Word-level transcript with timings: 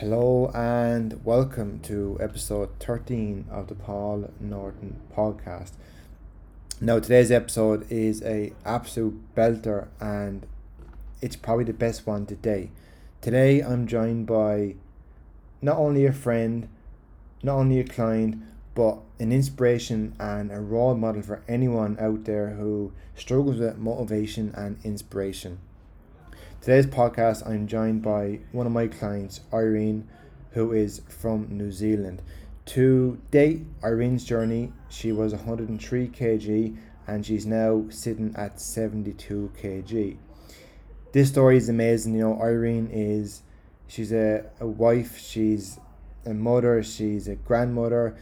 Hello 0.00 0.50
and 0.54 1.22
welcome 1.26 1.78
to 1.80 2.16
episode 2.22 2.70
13 2.80 3.44
of 3.50 3.66
the 3.66 3.74
Paul 3.74 4.30
Norton 4.40 4.98
podcast. 5.14 5.72
Now 6.80 7.00
today's 7.00 7.30
episode 7.30 7.86
is 7.92 8.22
a 8.22 8.54
absolute 8.64 9.20
belter 9.36 9.88
and 10.00 10.46
it's 11.20 11.36
probably 11.36 11.64
the 11.64 11.74
best 11.74 12.06
one 12.06 12.24
today. 12.24 12.70
Today 13.20 13.60
I'm 13.60 13.86
joined 13.86 14.26
by 14.26 14.76
not 15.60 15.76
only 15.76 16.06
a 16.06 16.14
friend, 16.14 16.70
not 17.42 17.56
only 17.56 17.78
a 17.78 17.84
client, 17.84 18.40
but 18.74 19.00
an 19.18 19.32
inspiration 19.32 20.14
and 20.18 20.50
a 20.50 20.60
role 20.60 20.94
model 20.94 21.20
for 21.20 21.42
anyone 21.46 21.98
out 22.00 22.24
there 22.24 22.54
who 22.54 22.94
struggles 23.14 23.58
with 23.58 23.76
motivation 23.76 24.54
and 24.56 24.78
inspiration. 24.82 25.58
Today's 26.60 26.84
podcast, 26.84 27.48
I'm 27.48 27.66
joined 27.66 28.02
by 28.02 28.40
one 28.52 28.66
of 28.66 28.72
my 28.72 28.86
clients, 28.86 29.40
Irene, 29.50 30.06
who 30.50 30.72
is 30.72 31.00
from 31.08 31.46
New 31.48 31.72
Zealand. 31.72 32.20
To 32.66 33.18
date, 33.30 33.64
Irene's 33.82 34.26
journey, 34.26 34.70
she 34.90 35.10
was 35.10 35.32
103 35.32 36.08
kg 36.08 36.76
and 37.06 37.24
she's 37.24 37.46
now 37.46 37.86
sitting 37.88 38.34
at 38.36 38.60
72 38.60 39.52
kg. 39.58 40.18
This 41.12 41.30
story 41.30 41.56
is 41.56 41.70
amazing. 41.70 42.14
You 42.14 42.20
know, 42.20 42.42
Irene 42.42 42.90
is, 42.92 43.40
she's 43.88 44.12
a, 44.12 44.44
a 44.60 44.66
wife, 44.66 45.16
she's 45.16 45.80
a 46.26 46.34
mother, 46.34 46.82
she's 46.82 47.26
a 47.26 47.36
grandmother. 47.36 48.14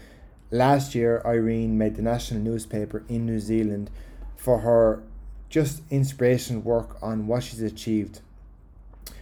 Last 0.52 0.94
year, 0.94 1.22
Irene 1.26 1.76
made 1.76 1.96
the 1.96 2.02
national 2.02 2.42
newspaper 2.42 3.02
in 3.08 3.26
New 3.26 3.40
Zealand 3.40 3.90
for 4.36 4.60
her 4.60 5.02
just 5.48 5.82
inspiration 5.90 6.62
work 6.62 7.02
on 7.02 7.26
what 7.26 7.42
she's 7.42 7.62
achieved 7.62 8.20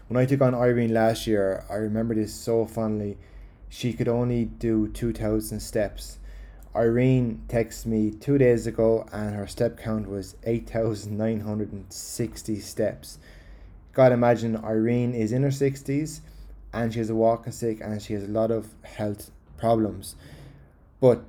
when 0.09 0.23
I 0.23 0.27
took 0.27 0.41
on 0.41 0.55
Irene 0.55 0.95
last 0.95 1.27
year, 1.27 1.65
I 1.69 1.75
remember 1.75 2.15
this 2.15 2.35
so 2.35 2.65
fondly. 2.65 3.19
She 3.69 3.93
could 3.93 4.09
only 4.09 4.45
do 4.45 4.89
2,000 4.89 5.61
steps. 5.61 6.19
Irene 6.75 7.43
texted 7.49 7.87
me 7.87 8.11
two 8.11 8.39
days 8.39 8.67
ago 8.67 9.07
and 9.13 9.35
her 9.35 9.47
step 9.47 9.79
count 9.79 10.09
was 10.09 10.37
8,960 10.45 12.61
steps. 12.61 13.19
God, 13.93 14.13
imagine 14.13 14.63
Irene 14.63 15.15
is 15.15 15.33
in 15.33 15.43
her 15.43 15.49
60s 15.49 16.21
and 16.73 16.93
she 16.93 16.99
has 16.99 17.11
a 17.11 17.15
walking 17.15 17.53
stick 17.53 17.81
and 17.81 18.01
she 18.01 18.13
has 18.13 18.25
a 18.25 18.29
lot 18.29 18.51
of 18.51 18.75
health 18.83 19.31
problems. 19.57 20.17
But 21.01 21.25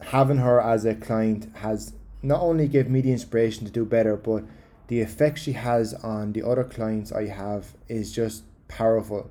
having 0.00 0.38
her 0.38 0.60
as 0.60 0.84
a 0.84 0.94
client 0.94 1.50
has 1.56 1.92
not 2.22 2.40
only 2.40 2.68
given 2.68 2.92
me 2.92 3.00
the 3.00 3.12
inspiration 3.12 3.66
to 3.66 3.72
do 3.72 3.84
better, 3.84 4.16
but 4.16 4.44
the 4.88 5.00
effect 5.00 5.38
she 5.38 5.52
has 5.52 5.94
on 5.94 6.32
the 6.32 6.42
other 6.42 6.64
clients 6.64 7.12
I 7.12 7.26
have 7.26 7.74
is 7.88 8.12
just 8.12 8.42
powerful. 8.66 9.30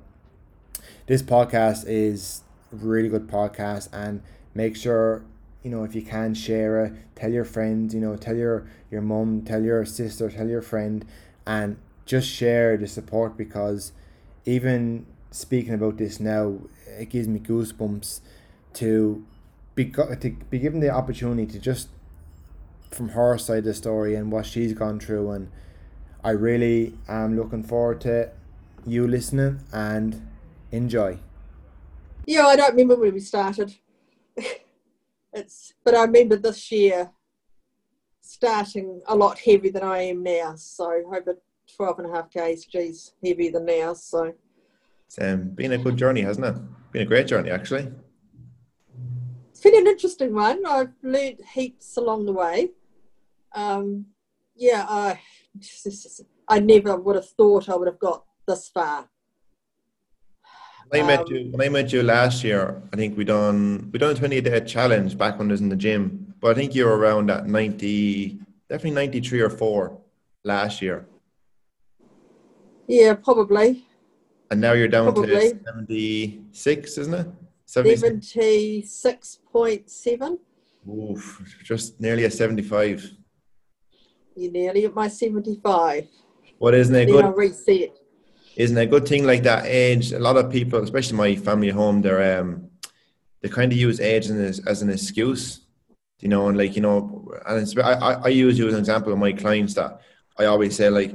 This 1.06 1.22
podcast 1.22 1.84
is 1.86 2.42
really 2.70 3.08
good 3.08 3.26
podcast 3.26 3.88
and 3.92 4.22
make 4.54 4.76
sure 4.76 5.22
you 5.62 5.70
know 5.70 5.84
if 5.84 5.94
you 5.94 6.02
can 6.02 6.34
share 6.34 6.84
it 6.84 6.92
tell 7.16 7.32
your 7.32 7.44
friends 7.44 7.94
you 7.94 8.00
know 8.00 8.14
tell 8.14 8.36
your 8.36 8.66
your 8.90 9.00
mom 9.00 9.42
tell 9.42 9.62
your 9.62 9.84
sister 9.84 10.30
tell 10.30 10.46
your 10.46 10.60
friend 10.60 11.04
and 11.46 11.78
just 12.04 12.28
share 12.28 12.76
the 12.76 12.86
support 12.86 13.36
because 13.38 13.92
even 14.44 15.06
speaking 15.30 15.74
about 15.74 15.96
this 15.96 16.20
now 16.20 16.58
it 16.86 17.08
gives 17.08 17.26
me 17.26 17.40
goosebumps 17.40 18.20
to 18.74 19.24
be 19.74 19.86
to 19.86 20.36
be 20.50 20.58
given 20.58 20.80
the 20.80 20.90
opportunity 20.90 21.46
to 21.46 21.58
just 21.58 21.88
from 22.90 23.10
her 23.10 23.38
side 23.38 23.58
of 23.58 23.64
the 23.64 23.74
story 23.74 24.14
and 24.14 24.32
what 24.32 24.46
she's 24.46 24.72
gone 24.72 24.98
through 24.98 25.30
and 25.30 25.50
I 26.24 26.30
really 26.30 26.94
am 27.08 27.36
looking 27.36 27.62
forward 27.62 28.00
to 28.02 28.30
you 28.86 29.06
listening 29.06 29.60
and 29.72 30.28
enjoy. 30.72 31.18
Yeah, 32.26 32.46
I 32.46 32.56
don't 32.56 32.72
remember 32.72 32.96
when 32.96 33.14
we 33.14 33.20
started. 33.20 33.74
it's 35.32 35.74
but 35.84 35.94
I 35.94 36.02
remember 36.02 36.36
this 36.36 36.70
year 36.72 37.10
starting 38.20 39.00
a 39.06 39.14
lot 39.14 39.38
heavier 39.38 39.72
than 39.72 39.84
I 39.84 40.02
am 40.02 40.22
now. 40.22 40.54
So 40.56 40.90
over 41.06 41.38
12 41.76 41.98
and 42.00 42.08
a 42.08 42.14
half 42.14 42.30
kgs 42.30 43.12
heavier 43.24 43.52
than 43.52 43.66
now. 43.66 43.94
So 43.94 44.34
it's 45.06 45.18
um, 45.20 45.50
been 45.50 45.72
a 45.72 45.78
good 45.78 45.96
journey, 45.96 46.22
hasn't 46.22 46.46
it? 46.46 46.56
Been 46.92 47.02
a 47.02 47.06
great 47.06 47.28
journey 47.28 47.50
actually. 47.50 47.90
It's 49.50 49.60
been 49.60 49.76
an 49.76 49.86
interesting 49.86 50.34
one. 50.34 50.66
I've 50.66 50.92
learned 51.02 51.38
heaps 51.54 51.96
along 51.96 52.26
the 52.26 52.32
way 52.32 52.70
um, 53.52 54.06
yeah, 54.56 54.86
I, 54.88 55.20
I 56.48 56.60
never 56.60 56.96
would 56.96 57.16
have 57.16 57.28
thought 57.30 57.68
I 57.68 57.76
would 57.76 57.88
have 57.88 57.98
got 57.98 58.24
this 58.46 58.68
far. 58.68 59.08
When 60.88 61.04
I 61.04 61.06
met 61.06 61.20
um, 61.20 61.26
you 61.28 61.50
when 61.50 61.66
I 61.66 61.68
met 61.68 61.92
you 61.92 62.02
last 62.02 62.42
year, 62.42 62.82
I 62.92 62.96
think 62.96 63.16
we 63.16 63.24
done 63.24 63.90
we 63.92 63.98
done 63.98 64.12
a 64.12 64.14
twenty 64.14 64.40
day 64.40 64.60
challenge 64.60 65.18
back 65.18 65.38
when 65.38 65.48
I 65.48 65.52
was 65.52 65.60
in 65.60 65.68
the 65.68 65.76
gym. 65.76 66.34
But 66.40 66.52
I 66.52 66.54
think 66.54 66.74
you 66.74 66.86
were 66.86 66.96
around 66.96 67.30
at 67.30 67.46
ninety, 67.46 68.40
definitely 68.70 68.92
ninety 68.92 69.20
three 69.20 69.40
or 69.40 69.50
four 69.50 69.98
last 70.44 70.80
year. 70.80 71.06
Yeah, 72.86 73.14
probably. 73.14 73.84
And 74.50 74.62
now 74.62 74.72
you're 74.72 74.88
down 74.88 75.12
probably. 75.12 75.52
to 75.52 75.60
seventy 75.66 76.40
six, 76.52 76.96
isn't 76.96 77.14
it? 77.14 77.26
Seventy 77.66 78.82
six 78.82 79.40
point 79.52 79.90
seven. 79.90 80.38
Oof, 80.88 81.42
just 81.62 82.00
nearly 82.00 82.24
a 82.24 82.30
seventy 82.30 82.62
five. 82.62 83.12
You're 84.38 84.52
nearly 84.52 84.84
at 84.84 84.94
my 84.94 85.08
75. 85.08 86.06
What 86.58 86.72
isn't 86.74 86.94
it 86.94 87.06
good? 87.06 87.24
I'll 87.24 87.32
reset. 87.32 87.96
Isn't 88.54 88.78
it 88.78 88.82
a 88.82 88.86
good 88.86 89.06
thing 89.06 89.26
like 89.26 89.42
that 89.42 89.66
age? 89.66 90.12
A 90.12 90.18
lot 90.18 90.36
of 90.36 90.50
people, 90.50 90.80
especially 90.80 91.16
my 91.16 91.34
family 91.34 91.70
home, 91.70 92.00
they're 92.00 92.40
um, 92.40 92.70
they 93.40 93.48
kind 93.48 93.72
of 93.72 93.78
use 93.78 94.00
age 94.00 94.28
as, 94.30 94.60
as 94.60 94.82
an 94.82 94.90
excuse, 94.90 95.62
you 96.20 96.28
know, 96.28 96.48
and 96.48 96.56
like 96.56 96.76
you 96.76 96.82
know, 96.82 97.28
and 97.46 97.72
I, 97.80 98.14
I 98.24 98.28
use 98.28 98.56
you 98.58 98.68
as 98.68 98.74
an 98.74 98.80
example 98.80 99.12
of 99.12 99.18
my 99.18 99.32
clients 99.32 99.74
that 99.74 100.00
I 100.38 100.44
always 100.44 100.76
say 100.76 100.88
like, 100.88 101.14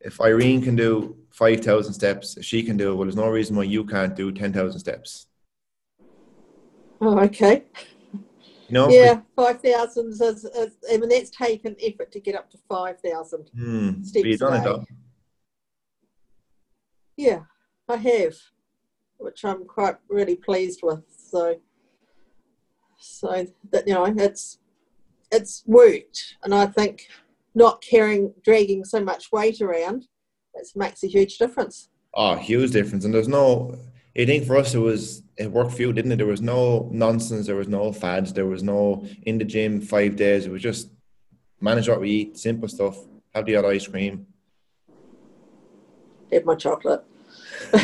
if 0.00 0.18
Irene 0.20 0.62
can 0.62 0.74
do 0.74 1.16
five 1.30 1.60
thousand 1.60 1.92
steps, 1.92 2.38
if 2.38 2.46
she 2.46 2.62
can 2.62 2.78
do 2.78 2.92
it, 2.92 2.94
well, 2.94 3.04
there's 3.04 3.16
no 3.16 3.28
reason 3.28 3.56
why 3.56 3.64
you 3.64 3.84
can't 3.84 4.16
do 4.16 4.32
ten 4.32 4.54
thousand 4.54 4.80
steps. 4.80 5.26
Oh, 7.00 7.18
okay. 7.20 7.64
No. 8.70 8.88
Yeah, 8.88 9.20
five 9.36 9.60
thousand 9.60 10.08
is, 10.08 10.20
is, 10.20 10.76
I 10.90 10.96
mean 10.96 11.08
that's 11.08 11.30
taken 11.30 11.76
effort 11.82 12.10
to 12.12 12.20
get 12.20 12.34
up 12.34 12.50
to 12.50 12.58
five 12.68 13.00
thousand 13.00 13.50
mm, 13.56 14.04
steps. 14.04 14.24
You've 14.24 14.40
done 14.40 14.60
it 14.60 14.64
though. 14.64 14.84
Yeah, 17.16 17.40
I 17.88 17.96
have, 17.96 18.34
which 19.18 19.44
I'm 19.44 19.64
quite 19.66 19.96
really 20.08 20.36
pleased 20.36 20.80
with. 20.82 21.02
So, 21.16 21.60
so 22.98 23.46
that 23.70 23.86
you 23.86 23.94
know, 23.94 24.06
it's 24.06 24.58
it's 25.30 25.62
worked, 25.66 26.36
and 26.42 26.54
I 26.54 26.66
think 26.66 27.08
not 27.54 27.82
carrying, 27.82 28.32
dragging 28.44 28.84
so 28.84 29.00
much 29.02 29.30
weight 29.30 29.60
around, 29.60 30.06
it 30.54 30.68
makes 30.74 31.04
a 31.04 31.06
huge 31.06 31.38
difference. 31.38 31.88
Oh, 32.14 32.34
huge 32.36 32.70
difference, 32.72 33.04
and 33.04 33.14
there's 33.14 33.28
no 33.28 33.76
I 34.16 34.24
think 34.26 34.46
for 34.46 34.56
us 34.56 34.74
it 34.74 34.78
was 34.78 35.22
it 35.36 35.50
worked 35.50 35.72
for 35.72 35.82
you, 35.82 35.92
didn't 35.92 36.12
it? 36.12 36.16
There 36.16 36.26
was 36.26 36.40
no 36.40 36.88
nonsense, 36.92 37.46
there 37.46 37.56
was 37.56 37.68
no 37.68 37.92
fads, 37.92 38.32
there 38.32 38.46
was 38.46 38.62
no 38.62 39.04
in 39.22 39.38
the 39.38 39.44
gym 39.44 39.80
five 39.80 40.14
days. 40.14 40.46
It 40.46 40.52
was 40.52 40.62
just 40.62 40.90
manage 41.60 41.88
what 41.88 42.00
we 42.00 42.10
eat, 42.10 42.38
simple 42.38 42.68
stuff. 42.68 42.96
Have 43.34 43.46
the 43.46 43.56
odd 43.56 43.64
ice 43.64 43.88
cream. 43.88 44.26
Have 46.32 46.44
my 46.44 46.54
chocolate. 46.54 47.04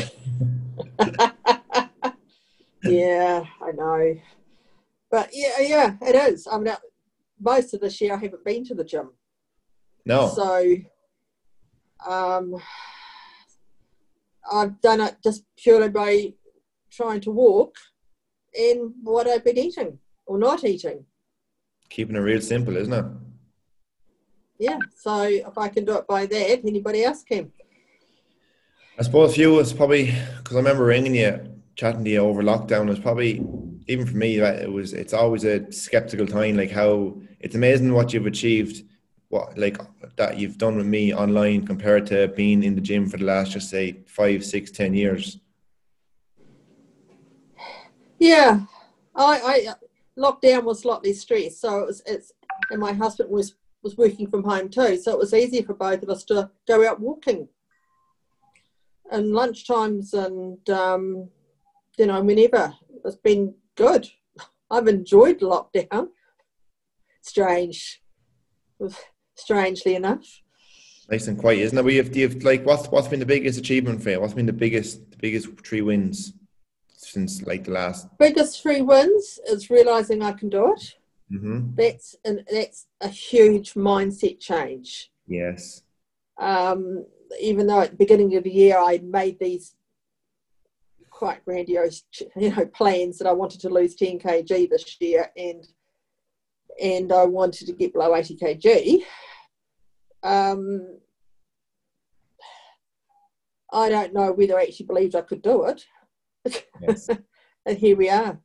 yeah, 2.84 3.44
I 3.60 3.72
know. 3.72 4.14
But 5.10 5.30
yeah, 5.32 5.60
yeah, 5.60 5.97
it 6.00 6.14
is. 6.14 6.47
I 6.50 6.58
mean, 6.58 6.72
most 7.41 7.74
of 7.74 7.80
this 7.80 8.00
year 8.00 8.14
I 8.14 8.18
haven't 8.18 8.44
been 8.44 8.64
to 8.66 8.74
the 8.74 8.84
gym. 8.84 9.10
No. 10.06 10.28
So, 10.28 10.76
um, 12.06 12.54
I've 14.50 14.81
done 14.81 15.00
it 15.00 15.16
just 15.22 15.44
purely 15.56 15.88
by 15.88 16.34
trying 16.91 17.21
to 17.22 17.31
walk 17.31 17.77
and 18.59 18.92
what 19.03 19.28
I've 19.28 19.45
been 19.45 19.59
eating 19.59 19.98
or 20.27 20.39
not 20.39 20.65
eating. 20.65 21.04
Keeping 21.89 22.16
it 22.16 22.21
real 22.21 22.41
simple, 22.41 22.77
isn't 22.77 22.92
it? 22.92 23.04
Yeah. 24.59 24.78
So 24.97 25.22
if 25.22 25.57
I 25.57 25.69
can 25.69 25.84
do 25.84 25.97
it 25.98 26.07
by 26.07 26.27
that, 26.27 26.60
anybody 26.65 27.04
else 27.04 27.22
can. 27.22 27.51
I 28.98 29.03
suppose 29.03 29.34
for 29.34 29.41
you, 29.41 29.59
it's 29.59 29.72
probably 29.72 30.15
because 30.39 30.57
I 30.57 30.59
remember 30.59 30.84
ringing 30.84 31.15
you, 31.15 31.41
chatting 31.77 32.04
to 32.04 32.10
you 32.10 32.19
over 32.19 32.42
lockdown. 32.42 32.86
It 32.86 32.91
was 32.91 32.98
probably 32.98 33.42
even 33.86 34.07
for 34.07 34.16
me 34.16 34.39
that 34.39 34.63
it 34.63 34.71
was. 34.71 34.92
It's 34.92 35.15
always 35.15 35.45
a 35.45 35.71
skeptical 35.72 36.27
time. 36.27 36.57
Like 36.57 36.71
how 36.71 37.16
it's 37.39 37.54
amazing 37.54 37.92
what 37.92 38.13
you've 38.13 38.27
achieved 38.27 38.84
what 39.30 39.56
like 39.56 39.78
that 40.16 40.38
you've 40.38 40.59
done 40.59 40.77
with 40.77 40.86
me 40.86 41.15
online 41.15 41.65
compared 41.65 42.04
to 42.04 42.28
being 42.28 42.62
in 42.62 42.74
the 42.74 42.80
gym 42.80 43.09
for 43.09 43.16
the 43.16 43.24
last 43.24 43.53
just 43.53 43.71
say 43.71 44.03
five, 44.06 44.44
six, 44.44 44.71
ten 44.71 44.92
years? 44.92 45.38
Yeah, 48.18 48.60
I, 49.15 49.66
I 49.68 49.74
lockdown 50.21 50.65
was 50.65 50.80
slightly 50.80 51.12
stressed, 51.12 51.60
so 51.60 51.78
it 51.78 51.86
was, 51.86 52.03
it's 52.06 52.32
and 52.71 52.80
my 52.80 52.92
husband 52.92 53.30
was 53.30 53.54
was 53.82 53.97
working 53.97 54.28
from 54.28 54.44
home 54.44 54.68
too, 54.68 54.97
so 54.98 55.12
it 55.12 55.18
was 55.18 55.33
easier 55.33 55.62
for 55.62 55.74
both 55.74 56.03
of 56.03 56.10
us 56.10 56.24
to 56.24 56.50
go 56.68 56.86
out 56.86 57.00
walking. 57.00 57.48
And 59.12 59.33
lunch 59.33 59.66
times 59.66 60.12
and 60.12 60.68
um, 60.71 61.30
you 61.98 62.06
know, 62.06 62.21
whenever 62.21 62.74
it's 63.04 63.16
been 63.16 63.54
good. 63.76 64.09
I've 64.71 64.88
enjoyed 64.88 65.41
lockdown. 65.41 66.09
Strange, 67.22 68.03
strangely 69.41 69.95
enough. 69.95 70.42
Nice 71.10 71.27
and 71.27 71.39
quiet, 71.39 71.59
isn't 71.60 71.77
it? 71.78 71.84
We 71.84 71.97
have, 71.97 72.15
have 72.15 72.42
like 72.45 72.65
what's 72.65 72.87
what's 72.89 73.09
been 73.09 73.21
the 73.21 73.27
biggest 73.27 73.59
achievement 73.59 74.03
for 74.03 74.10
you? 74.10 74.21
What's 74.21 74.34
been 74.34 74.47
the 74.47 74.53
biggest 74.53 75.10
the 75.10 75.16
biggest 75.16 75.48
three 75.66 75.83
wins 75.83 76.34
since 76.89 77.42
like 77.42 77.65
the 77.65 77.72
last? 77.72 78.07
Biggest 78.19 78.63
three 78.63 78.81
wins 78.81 79.41
is 79.48 79.71
realizing 79.71 80.22
I 80.22 80.33
can 80.33 80.48
do 80.48 80.72
it. 80.72 80.95
Mm-hmm. 81.33 81.75
That's 81.75 82.16
and 82.25 82.45
that's 82.51 82.87
a 83.01 83.09
huge 83.09 83.75
mindset 83.75 84.39
change. 84.39 85.10
Yes. 85.27 85.83
Um, 86.39 87.07
even 87.41 87.66
though 87.66 87.81
at 87.81 87.91
the 87.91 87.97
beginning 87.97 88.36
of 88.36 88.45
the 88.45 88.51
year 88.51 88.78
I 88.78 88.98
made 88.98 89.39
these 89.39 89.75
quite 91.10 91.45
grandiose, 91.45 92.04
you 92.36 92.51
know, 92.54 92.66
plans 92.66 93.19
that 93.19 93.27
I 93.27 93.33
wanted 93.33 93.60
to 93.60 93.69
lose 93.69 93.95
10 93.95 94.19
kg 94.19 94.71
this 94.71 94.97
year 95.01 95.31
and 95.36 95.66
and 96.81 97.13
I 97.13 97.25
wanted 97.25 97.66
to 97.66 97.72
get 97.72 97.93
below 97.93 98.15
80 98.15 98.36
kg. 98.36 99.03
Um, 100.22 100.99
I 103.72 103.89
don't 103.89 104.13
know 104.13 104.33
whether 104.33 104.59
I 104.59 104.65
actually 104.65 104.87
believed 104.87 105.15
I 105.15 105.22
could 105.22 105.43
do 105.43 105.65
it. 105.65 105.84
Yes. 106.81 107.09
and 107.67 107.78
here 107.78 107.97
we 107.97 108.09
are. 108.09 108.41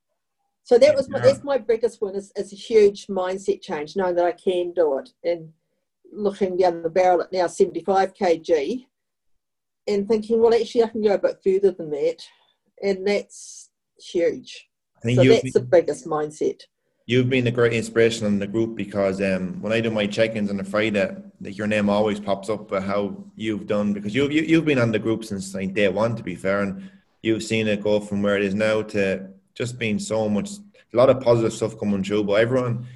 So 0.64 0.80
that 0.80 0.96
was 0.96 1.10
my, 1.10 1.20
that's 1.20 1.44
my 1.44 1.60
biggest 1.60 2.02
one. 2.02 2.16
Is, 2.16 2.32
is 2.36 2.52
a 2.52 2.56
huge 2.56 3.08
mindset 3.08 3.62
change, 3.62 3.96
knowing 3.96 4.16
that 4.16 4.26
I 4.26 4.32
can 4.32 4.74
do 4.74 4.98
it, 4.98 5.10
and 5.24 5.54
looking 6.12 6.58
down 6.58 6.82
the 6.82 6.90
barrel 6.90 7.22
at 7.22 7.32
now 7.32 7.46
75 7.48 8.16
kg, 8.16 8.86
and 9.88 10.08
thinking, 10.08 10.42
well, 10.42 10.56
actually, 10.56 10.84
I 10.84 10.88
can 10.88 11.04
go 11.04 11.14
a 11.14 11.20
bit 11.20 11.38
further 11.44 11.72
than 11.72 11.92
that, 11.92 12.18
and 12.82 13.08
that's 13.08 13.70
huge. 14.00 14.68
so 15.04 15.24
that's 15.24 15.54
the 15.54 15.62
biggest 15.62 16.08
mindset. 16.08 16.62
You've 17.08 17.30
been 17.30 17.46
a 17.46 17.52
great 17.52 17.74
inspiration 17.74 18.26
in 18.26 18.40
the 18.40 18.48
group 18.48 18.76
because 18.76 19.22
um, 19.22 19.62
when 19.62 19.72
I 19.72 19.80
do 19.80 19.92
my 19.92 20.08
check-ins 20.08 20.50
on 20.50 20.60
a 20.60 20.64
Friday, 20.64 21.16
like 21.40 21.56
your 21.56 21.68
name 21.68 21.88
always 21.88 22.20
pops 22.20 22.50
up 22.50 22.72
about 22.72 22.82
how 22.82 23.24
you've 23.36 23.68
done 23.68 23.94
because 23.94 24.16
you've 24.16 24.32
you, 24.32 24.42
have 24.42 24.50
you 24.50 24.56
have 24.56 24.66
been 24.66 24.80
on 24.80 24.92
the 24.92 24.98
group 24.98 25.24
since 25.24 25.54
like 25.54 25.76
day 25.76 25.88
one, 25.88 26.16
to 26.16 26.24
be 26.24 26.34
fair, 26.34 26.62
and 26.62 26.90
you've 27.22 27.44
seen 27.44 27.68
it 27.68 27.84
go 27.84 28.00
from 28.00 28.24
where 28.24 28.38
it 28.38 28.44
is 28.44 28.56
now 28.56 28.82
to 28.82 29.30
just 29.54 29.78
being 29.78 30.00
so 30.00 30.28
much 30.28 30.50
a 30.94 30.98
lot 30.98 31.12
of 31.12 31.22
positive 31.22 31.54
stuff 31.54 31.78
coming 31.80 32.04
through. 32.04 32.24
But 32.24 32.42
everyone, 32.42 32.88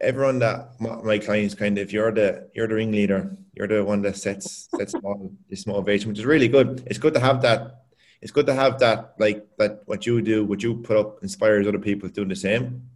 everyone 0.00 0.38
that 0.38 0.80
my 0.80 1.18
clients 1.18 1.54
kind 1.54 1.76
of 1.76 1.92
you're 1.92 2.12
the 2.12 2.48
you're 2.54 2.68
the 2.68 2.74
ringleader, 2.74 3.36
you're 3.52 3.68
the 3.68 3.84
one 3.84 4.00
that 4.00 4.16
sets 4.16 4.70
sets 4.78 4.94
this 5.50 5.66
motivation, 5.66 6.08
which 6.08 6.20
is 6.20 6.24
really 6.24 6.48
good. 6.48 6.84
It's 6.86 6.98
good 6.98 7.12
to 7.12 7.20
have 7.20 7.42
that. 7.42 7.84
It's 8.22 8.32
good 8.32 8.46
to 8.46 8.54
have 8.54 8.78
that 8.78 9.12
like 9.18 9.46
that 9.58 9.82
what 9.84 10.06
you 10.06 10.22
do, 10.22 10.46
what 10.46 10.62
you 10.62 10.76
put 10.76 10.96
up 10.96 11.22
inspires 11.22 11.66
other 11.68 11.78
people 11.78 12.08
doing 12.08 12.28
the 12.28 12.36
same. 12.36 12.88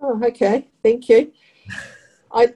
Oh, 0.00 0.20
okay. 0.24 0.68
Thank 0.82 1.08
you. 1.08 1.32
I, 2.32 2.54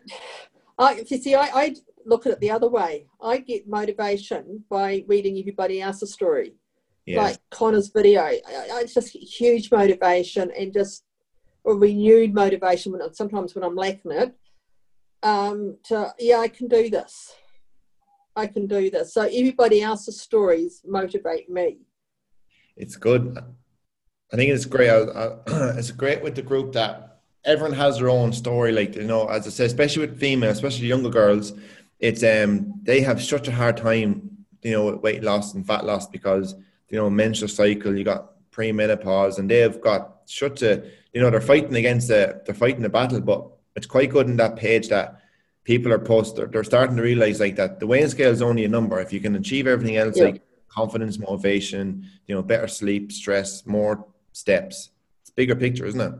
I 0.78 1.04
you 1.08 1.18
see, 1.18 1.34
I, 1.34 1.50
I 1.54 1.76
look 2.04 2.26
at 2.26 2.32
it 2.32 2.40
the 2.40 2.50
other 2.50 2.68
way. 2.68 3.06
I 3.22 3.38
get 3.38 3.68
motivation 3.68 4.64
by 4.68 5.04
reading 5.08 5.38
everybody 5.38 5.80
else's 5.80 6.12
story 6.12 6.54
like 7.06 7.38
Connor's 7.50 7.88
video. 7.88 8.28
It's 8.28 8.94
just 8.94 9.08
huge 9.10 9.70
motivation 9.70 10.50
and 10.58 10.72
just 10.72 11.04
a 11.66 11.72
renewed 11.72 12.34
motivation 12.34 12.92
when 12.92 13.14
sometimes 13.14 13.54
when 13.54 13.64
I'm 13.64 13.76
lacking 13.76 14.12
it. 14.12 14.34
Um, 15.22 15.78
to 15.84 16.12
yeah, 16.18 16.38
I 16.38 16.48
can 16.48 16.68
do 16.68 16.90
this. 16.90 17.34
I 18.34 18.46
can 18.46 18.66
do 18.66 18.90
this. 18.90 19.14
So 19.14 19.22
everybody 19.22 19.82
else's 19.82 20.20
stories 20.20 20.82
motivate 20.84 21.48
me. 21.48 21.78
It's 22.76 22.96
good. 22.96 23.38
I 24.32 24.36
think 24.36 24.50
it's 24.50 24.64
great. 24.64 24.90
it's 25.46 25.90
great 25.90 26.22
with 26.22 26.34
the 26.34 26.42
group 26.42 26.72
that 26.72 27.11
everyone 27.44 27.76
has 27.76 27.98
their 27.98 28.08
own 28.08 28.32
story. 28.32 28.72
Like 28.72 28.94
you 28.96 29.04
know, 29.04 29.26
as 29.26 29.46
I 29.46 29.50
said, 29.50 29.66
especially 29.66 30.06
with 30.06 30.18
females, 30.18 30.56
especially 30.56 30.86
younger 30.86 31.10
girls, 31.10 31.52
it's 32.00 32.22
um 32.22 32.74
they 32.82 33.00
have 33.00 33.22
such 33.22 33.48
a 33.48 33.52
hard 33.52 33.76
time, 33.76 34.44
you 34.62 34.72
know, 34.72 34.96
weight 34.96 35.22
loss 35.22 35.54
and 35.54 35.66
fat 35.66 35.84
loss 35.84 36.06
because 36.06 36.54
you 36.92 36.98
know, 36.98 37.08
menstrual 37.08 37.48
cycle, 37.48 37.96
you 37.96 38.04
got 38.04 38.50
pre-menopause, 38.50 39.38
and 39.38 39.50
they've 39.50 39.80
got 39.80 40.18
such 40.26 40.62
a, 40.62 40.84
you 41.12 41.20
know, 41.20 41.30
they're 41.30 41.40
fighting 41.40 41.74
against 41.74 42.08
the, 42.08 42.40
they're 42.44 42.54
fighting 42.54 42.82
the 42.82 42.88
battle, 42.88 43.20
but 43.20 43.50
it's 43.74 43.86
quite 43.86 44.10
good 44.10 44.28
in 44.28 44.36
that 44.36 44.56
page 44.56 44.88
that 44.88 45.22
people 45.64 45.90
are 45.90 45.98
post, 45.98 46.36
they're, 46.36 46.46
they're 46.46 46.62
starting 46.62 46.96
to 46.96 47.02
realize 47.02 47.40
like 47.40 47.56
that 47.56 47.80
the 47.80 47.86
weighing 47.86 48.08
scale 48.08 48.30
is 48.30 48.42
only 48.42 48.64
a 48.66 48.68
number. 48.68 49.00
If 49.00 49.12
you 49.12 49.20
can 49.20 49.34
achieve 49.34 49.66
everything 49.66 49.96
else, 49.96 50.18
yeah. 50.18 50.24
like 50.24 50.42
confidence, 50.68 51.18
motivation, 51.18 52.06
you 52.26 52.34
know, 52.34 52.42
better 52.42 52.68
sleep, 52.68 53.10
stress, 53.10 53.64
more 53.64 54.06
steps, 54.32 54.90
it's 55.22 55.30
bigger 55.30 55.56
picture, 55.56 55.86
isn't 55.86 56.00
it? 56.00 56.12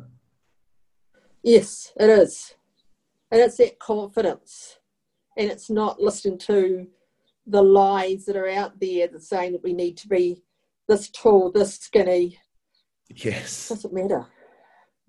Yes, 1.42 1.92
it 1.98 2.08
is. 2.08 2.54
And 3.30 3.40
it's 3.40 3.56
that 3.56 3.78
confidence. 3.78 4.78
And 5.36 5.50
it's 5.50 5.70
not 5.70 6.00
listening 6.00 6.38
to 6.38 6.86
the 7.46 7.62
lies 7.62 8.24
that 8.26 8.36
are 8.36 8.48
out 8.48 8.78
there 8.78 9.08
that 9.08 9.22
saying 9.22 9.52
that 9.52 9.62
we 9.62 9.72
need 9.72 9.96
to 9.98 10.08
be 10.08 10.42
this 10.88 11.08
tall, 11.08 11.50
this 11.50 11.76
skinny. 11.76 12.38
Yes. 13.08 13.70
It 13.70 13.74
Doesn't 13.74 13.94
matter. 13.94 14.26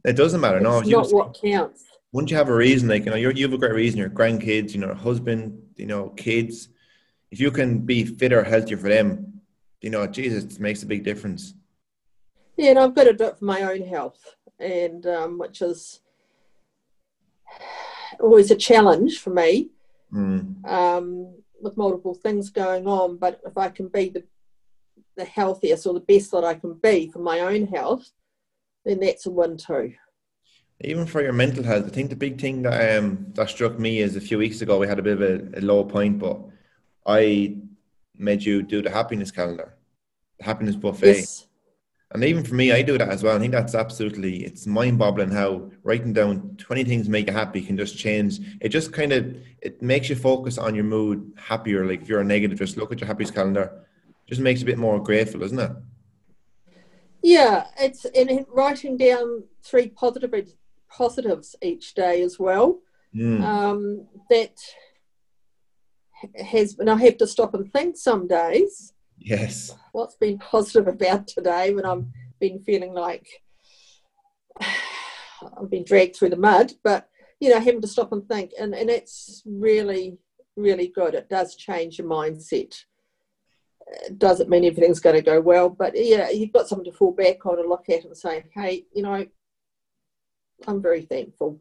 It 0.05 0.13
doesn't 0.13 0.41
matter. 0.41 0.57
It's 0.57 0.63
no, 0.63 0.79
not 0.79 0.87
you, 0.87 1.15
what 1.15 1.37
counts. 1.41 1.85
Wouldn't 2.11 2.31
you 2.31 2.37
have 2.37 2.49
a 2.49 2.55
reason? 2.55 2.89
Like 2.89 3.05
you 3.05 3.11
know, 3.11 3.17
you 3.17 3.43
have 3.43 3.53
a 3.53 3.57
great 3.57 3.73
reason. 3.73 3.99
Your 3.99 4.09
grandkids, 4.09 4.73
you 4.73 4.79
know, 4.79 4.93
husband, 4.93 5.59
you 5.77 5.85
know, 5.85 6.09
kids. 6.09 6.69
If 7.31 7.39
you 7.39 7.49
can 7.49 7.79
be 7.79 8.05
fitter, 8.05 8.43
healthier 8.43 8.77
for 8.77 8.89
them, 8.89 9.41
you 9.81 9.89
know, 9.89 10.05
Jesus, 10.05 10.43
it 10.43 10.59
makes 10.59 10.83
a 10.83 10.85
big 10.85 11.03
difference. 11.03 11.55
Yeah, 12.57 12.71
and 12.71 12.79
I've 12.79 12.93
got 12.93 13.05
to 13.05 13.13
do 13.13 13.25
it 13.25 13.39
for 13.39 13.45
my 13.45 13.61
own 13.63 13.81
health, 13.81 14.35
and 14.59 15.05
um, 15.07 15.39
which 15.39 15.61
is 15.61 16.01
always 18.19 18.51
a 18.51 18.55
challenge 18.55 19.19
for 19.19 19.31
me. 19.31 19.69
Mm. 20.13 20.65
Um, 20.65 21.35
with 21.61 21.77
multiple 21.77 22.13
things 22.13 22.49
going 22.49 22.87
on, 22.87 23.17
but 23.17 23.39
if 23.45 23.57
I 23.57 23.69
can 23.69 23.87
be 23.87 24.09
the 24.09 24.23
the 25.15 25.25
healthiest 25.25 25.85
or 25.85 25.93
the 25.93 25.99
best 25.99 26.31
that 26.31 26.43
I 26.43 26.55
can 26.55 26.73
be 26.73 27.07
for 27.07 27.19
my 27.19 27.41
own 27.41 27.67
health, 27.67 28.09
then 28.83 28.99
that's 28.99 29.25
a 29.25 29.31
win 29.31 29.57
too. 29.57 29.93
Even 30.81 31.05
for 31.05 31.21
your 31.21 31.33
mental 31.33 31.63
health, 31.63 31.85
I 31.85 31.89
think 31.89 32.09
the 32.09 32.15
big 32.15 32.41
thing 32.41 32.63
that 32.63 32.97
um 32.97 33.27
that 33.33 33.49
struck 33.49 33.79
me 33.79 33.99
is 33.99 34.15
a 34.15 34.21
few 34.21 34.37
weeks 34.37 34.61
ago 34.61 34.79
we 34.79 34.87
had 34.87 34.99
a 34.99 35.03
bit 35.03 35.21
of 35.21 35.21
a, 35.21 35.59
a 35.59 35.61
low 35.61 35.83
point, 35.83 36.19
but 36.19 36.39
I 37.05 37.57
made 38.17 38.43
you 38.43 38.63
do 38.63 38.81
the 38.81 38.89
happiness 38.89 39.31
calendar, 39.31 39.75
the 40.39 40.45
happiness 40.45 40.75
buffet. 40.75 41.07
Yes. 41.07 41.47
And 42.13 42.23
even 42.23 42.43
for 42.43 42.53
me, 42.53 42.71
I 42.71 42.83
do 42.83 42.97
that 42.97 43.09
as 43.09 43.23
well. 43.23 43.35
I 43.35 43.39
think 43.39 43.51
that's 43.51 43.73
absolutely 43.73 44.45
it's 44.45 44.67
mind 44.67 44.99
boggling 44.99 45.31
how 45.31 45.71
writing 45.83 46.13
down 46.13 46.55
20 46.57 46.83
things 46.83 47.09
make 47.09 47.27
you 47.27 47.33
happy 47.33 47.61
can 47.61 47.75
just 47.75 47.97
change. 47.97 48.39
It 48.61 48.69
just 48.69 48.93
kind 48.93 49.11
of 49.11 49.35
it 49.61 49.81
makes 49.81 50.09
you 50.09 50.15
focus 50.15 50.57
on 50.57 50.75
your 50.75 50.83
mood 50.83 51.33
happier. 51.37 51.85
Like 51.85 52.03
if 52.03 52.09
you're 52.09 52.21
a 52.21 52.25
negative, 52.25 52.59
just 52.59 52.77
look 52.77 52.91
at 52.91 52.99
your 52.99 53.07
happiness 53.07 53.31
calendar 53.31 53.83
just 54.27 54.41
makes 54.41 54.61
you 54.61 54.65
a 54.65 54.67
bit 54.67 54.77
more 54.77 55.01
grateful, 55.01 55.39
doesn't 55.39 55.59
it? 55.59 55.71
Yeah, 57.21 57.67
it's 57.79 58.05
in 58.05 58.45
writing 58.49 58.97
down 58.97 59.43
three 59.63 59.89
positive 59.89 60.33
positives 60.89 61.55
each 61.61 61.93
day 61.93 62.21
as 62.21 62.37
well. 62.39 62.79
Mm. 63.15 63.43
Um, 63.43 64.07
that 64.29 64.59
has, 66.35 66.77
and 66.79 66.89
I 66.89 66.97
have 66.97 67.17
to 67.17 67.27
stop 67.27 67.53
and 67.53 67.71
think 67.71 67.97
some 67.97 68.27
days. 68.27 68.92
Yes. 69.17 69.75
What's 69.91 70.15
been 70.15 70.37
positive 70.37 70.87
about 70.87 71.27
today 71.27 71.73
when 71.73 71.85
I've 71.85 72.05
been 72.39 72.59
feeling 72.63 72.93
like 72.93 73.27
I've 74.59 75.69
been 75.69 75.83
dragged 75.83 76.15
through 76.15 76.29
the 76.29 76.37
mud, 76.37 76.73
but 76.83 77.09
you 77.39 77.49
know, 77.49 77.59
having 77.59 77.81
to 77.81 77.87
stop 77.87 78.11
and 78.11 78.27
think, 78.27 78.51
and 78.59 78.73
and 78.73 78.89
it's 78.89 79.43
really, 79.45 80.17
really 80.55 80.87
good. 80.87 81.13
It 81.13 81.29
does 81.29 81.55
change 81.55 81.97
your 81.97 82.07
mindset 82.07 82.75
It 84.05 84.17
doesn't 84.19 84.49
mean 84.49 84.65
everything's 84.65 84.99
going 84.99 85.15
to 85.15 85.21
go 85.21 85.41
well, 85.41 85.69
but 85.69 85.93
yeah, 85.95 86.29
you've 86.29 86.53
got 86.53 86.67
something 86.67 86.91
to 86.91 86.97
fall 86.97 87.11
back 87.11 87.45
on 87.45 87.59
and 87.59 87.69
look 87.69 87.89
at 87.89 88.05
and 88.05 88.17
say, 88.17 88.45
hey, 88.53 88.85
you 88.93 89.03
know, 89.03 89.25
I'm 90.67 90.81
very 90.81 91.01
thankful. 91.03 91.59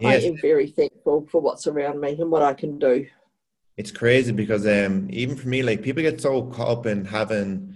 Yes. 0.00 0.24
I 0.24 0.26
am 0.26 0.38
very 0.40 0.68
thankful 0.68 1.26
for 1.30 1.40
what's 1.40 1.66
around 1.66 2.00
me 2.00 2.16
and 2.18 2.30
what 2.30 2.42
I 2.42 2.54
can 2.54 2.78
do. 2.78 3.06
It's 3.76 3.90
crazy 3.90 4.32
because 4.32 4.66
um, 4.66 5.08
even 5.10 5.36
for 5.36 5.48
me, 5.48 5.62
like 5.62 5.82
people 5.82 6.02
get 6.02 6.20
so 6.20 6.42
caught 6.46 6.68
up 6.68 6.86
in 6.86 7.04
having 7.04 7.74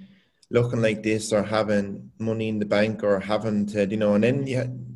looking 0.51 0.83
like 0.83 1.03
this 1.03 1.33
or 1.33 1.43
having 1.43 2.11
money 2.19 2.49
in 2.49 2.59
the 2.59 2.67
bank 2.67 3.03
or 3.03 3.19
having 3.19 3.67
to, 3.67 3.87
you 3.87 3.97
know, 3.97 4.15
and 4.15 4.25
then 4.25 4.47
you 4.47 4.87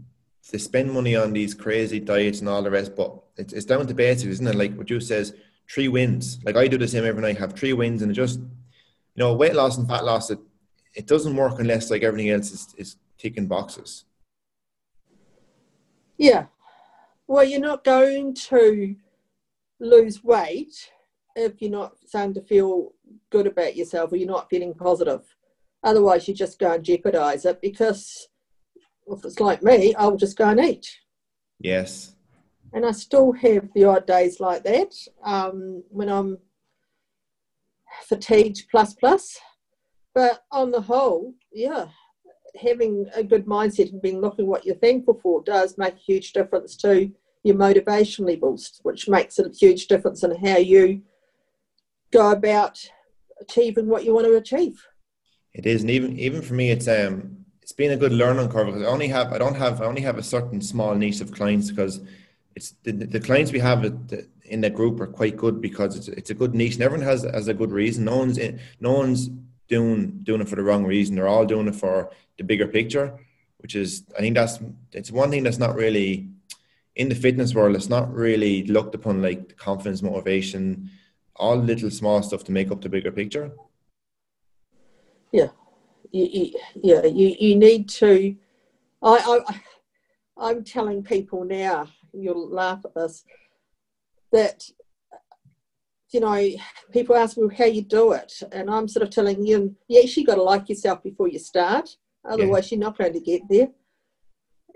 they 0.50 0.58
spend 0.58 0.92
money 0.92 1.14
on 1.14 1.32
these 1.32 1.54
crazy 1.54 2.00
diets 2.00 2.40
and 2.40 2.48
all 2.48 2.62
the 2.62 2.70
rest. 2.70 2.96
But 2.96 3.14
it's, 3.36 3.52
it's 3.52 3.66
down 3.66 3.86
to 3.86 3.94
basics, 3.94 4.32
isn't 4.32 4.46
it? 4.46 4.54
Like 4.54 4.74
what 4.74 4.90
you 4.90 5.00
says, 5.00 5.34
three 5.72 5.88
wins. 5.88 6.38
Like 6.44 6.56
I 6.56 6.66
do 6.66 6.78
the 6.78 6.88
same 6.88 7.04
every 7.04 7.22
night, 7.22 7.38
have 7.38 7.52
three 7.52 7.72
wins, 7.72 8.02
and 8.02 8.10
it 8.10 8.14
just, 8.14 8.40
you 8.40 8.48
know, 9.16 9.34
weight 9.34 9.54
loss 9.54 9.78
and 9.78 9.88
fat 9.88 10.04
loss, 10.04 10.30
it, 10.30 10.38
it 10.94 11.06
doesn't 11.06 11.36
work 11.36 11.60
unless 11.60 11.90
like 11.90 12.02
everything 12.02 12.30
else 12.30 12.50
is, 12.50 12.74
is 12.76 12.96
ticking 13.16 13.46
boxes. 13.46 14.04
Yeah. 16.18 16.46
Well, 17.26 17.44
you're 17.44 17.60
not 17.60 17.84
going 17.84 18.34
to 18.34 18.96
lose 19.80 20.22
weight 20.22 20.90
if 21.36 21.60
you're 21.60 21.70
not 21.70 21.96
starting 22.06 22.34
to 22.34 22.42
feel 22.42 22.92
good 23.30 23.46
about 23.46 23.76
yourself 23.76 24.12
or 24.12 24.16
you're 24.16 24.28
not 24.28 24.50
feeling 24.50 24.74
positive. 24.74 25.22
Otherwise, 25.82 26.28
you 26.28 26.34
just 26.34 26.58
go 26.58 26.72
and 26.72 26.84
jeopardize 26.84 27.44
it 27.44 27.60
because 27.62 28.28
if 29.06 29.24
it's 29.24 29.40
like 29.40 29.62
me, 29.62 29.94
I'll 29.94 30.16
just 30.16 30.36
go 30.36 30.48
and 30.48 30.60
eat. 30.60 30.86
Yes. 31.58 32.14
And 32.72 32.86
I 32.86 32.92
still 32.92 33.32
have 33.32 33.68
the 33.74 33.84
odd 33.84 34.06
days 34.06 34.38
like 34.38 34.62
that 34.64 34.94
um, 35.24 35.82
when 35.88 36.08
I'm 36.08 36.38
fatigued 38.08 38.64
plus 38.70 38.94
plus. 38.94 39.38
But 40.14 40.44
on 40.52 40.70
the 40.70 40.80
whole, 40.80 41.34
yeah, 41.52 41.86
having 42.60 43.06
a 43.14 43.22
good 43.22 43.46
mindset 43.46 43.92
and 43.92 44.02
being 44.02 44.20
looking 44.20 44.46
what 44.46 44.64
you're 44.64 44.76
thankful 44.76 45.18
for 45.22 45.42
does 45.42 45.78
make 45.78 45.94
a 45.94 45.98
huge 45.98 46.32
difference 46.32 46.76
to 46.78 47.10
your 47.42 47.56
motivation 47.56 48.26
levels, 48.26 48.80
which 48.82 49.08
makes 49.08 49.38
a 49.38 49.48
huge 49.48 49.86
difference 49.86 50.22
in 50.22 50.34
how 50.44 50.58
you 50.58 51.02
go 52.12 52.32
about 52.32 52.84
achieving 53.40 53.86
what 53.88 54.04
you 54.04 54.14
want 54.14 54.26
to 54.26 54.36
achieve. 54.36 54.86
It 55.52 55.66
is, 55.66 55.82
and 55.82 55.90
even 55.90 56.18
even 56.18 56.42
for 56.42 56.54
me, 56.54 56.70
it's 56.70 56.86
um, 56.86 57.44
it's 57.62 57.72
been 57.72 57.92
a 57.92 57.96
good 57.96 58.12
learning 58.12 58.48
curve 58.50 58.66
because 58.66 58.82
I 58.82 58.86
only 58.86 59.08
have 59.08 59.32
I 59.32 59.38
don't 59.38 59.56
have 59.56 59.80
I 59.80 59.86
only 59.86 60.02
have 60.02 60.18
a 60.18 60.22
certain 60.22 60.60
small 60.60 60.94
niche 60.94 61.20
of 61.20 61.32
clients 61.32 61.70
because 61.70 62.00
it's 62.54 62.74
the, 62.82 62.92
the 62.92 63.20
clients 63.20 63.52
we 63.52 63.58
have 63.58 63.84
in 64.44 64.60
the 64.60 64.70
group 64.70 65.00
are 65.00 65.06
quite 65.06 65.36
good 65.36 65.60
because 65.60 65.96
it's 65.96 66.08
it's 66.08 66.30
a 66.30 66.34
good 66.34 66.54
niche 66.54 66.74
and 66.74 66.82
everyone 66.82 67.06
has 67.06 67.22
has 67.22 67.48
a 67.48 67.54
good 67.54 67.72
reason. 67.72 68.04
No 68.04 68.18
one's 68.18 68.38
in, 68.38 68.60
no 68.80 68.92
one's 68.92 69.28
doing 69.68 70.20
doing 70.22 70.40
it 70.40 70.48
for 70.48 70.56
the 70.56 70.62
wrong 70.62 70.84
reason. 70.84 71.16
They're 71.16 71.28
all 71.28 71.46
doing 71.46 71.68
it 71.68 71.74
for 71.74 72.10
the 72.38 72.44
bigger 72.44 72.68
picture, 72.68 73.18
which 73.58 73.74
is 73.74 74.04
I 74.16 74.20
think 74.20 74.36
that's 74.36 74.60
it's 74.92 75.10
one 75.10 75.30
thing 75.30 75.42
that's 75.42 75.58
not 75.58 75.74
really 75.74 76.28
in 76.96 77.08
the 77.08 77.14
fitness 77.14 77.54
world. 77.54 77.76
It's 77.76 77.88
not 77.88 78.12
really 78.12 78.64
looked 78.64 78.94
upon 78.94 79.22
like 79.22 79.56
confidence, 79.56 80.02
motivation, 80.02 80.90
all 81.36 81.56
little 81.56 81.90
small 81.90 82.22
stuff 82.22 82.44
to 82.44 82.52
make 82.52 82.70
up 82.70 82.80
the 82.80 82.88
bigger 82.88 83.12
picture. 83.12 83.52
Yeah, 85.32 85.48
you, 86.10 86.24
you, 86.24 86.58
yeah, 86.82 87.06
you, 87.06 87.36
you 87.38 87.56
need 87.56 87.88
to. 87.90 88.36
I, 89.02 89.40
I 89.48 89.60
I'm 90.36 90.64
telling 90.64 91.02
people 91.02 91.44
now. 91.44 91.88
You'll 92.12 92.48
laugh 92.48 92.84
at 92.84 92.94
this. 92.94 93.24
That 94.32 94.62
you 96.12 96.20
know, 96.20 96.50
people 96.92 97.16
ask 97.16 97.36
me 97.36 97.54
how 97.56 97.66
you 97.66 97.82
do 97.82 98.12
it, 98.12 98.32
and 98.50 98.68
I'm 98.68 98.88
sort 98.88 99.04
of 99.04 99.10
telling 99.10 99.46
you, 99.46 99.76
you 99.86 100.02
actually 100.02 100.24
got 100.24 100.36
to 100.36 100.42
like 100.42 100.68
yourself 100.68 101.02
before 101.02 101.28
you 101.28 101.38
start. 101.38 101.96
Otherwise, 102.28 102.70
yeah. 102.70 102.76
you're 102.76 102.84
not 102.84 102.98
going 102.98 103.12
to 103.12 103.20
get 103.20 103.42
there. 103.48 103.68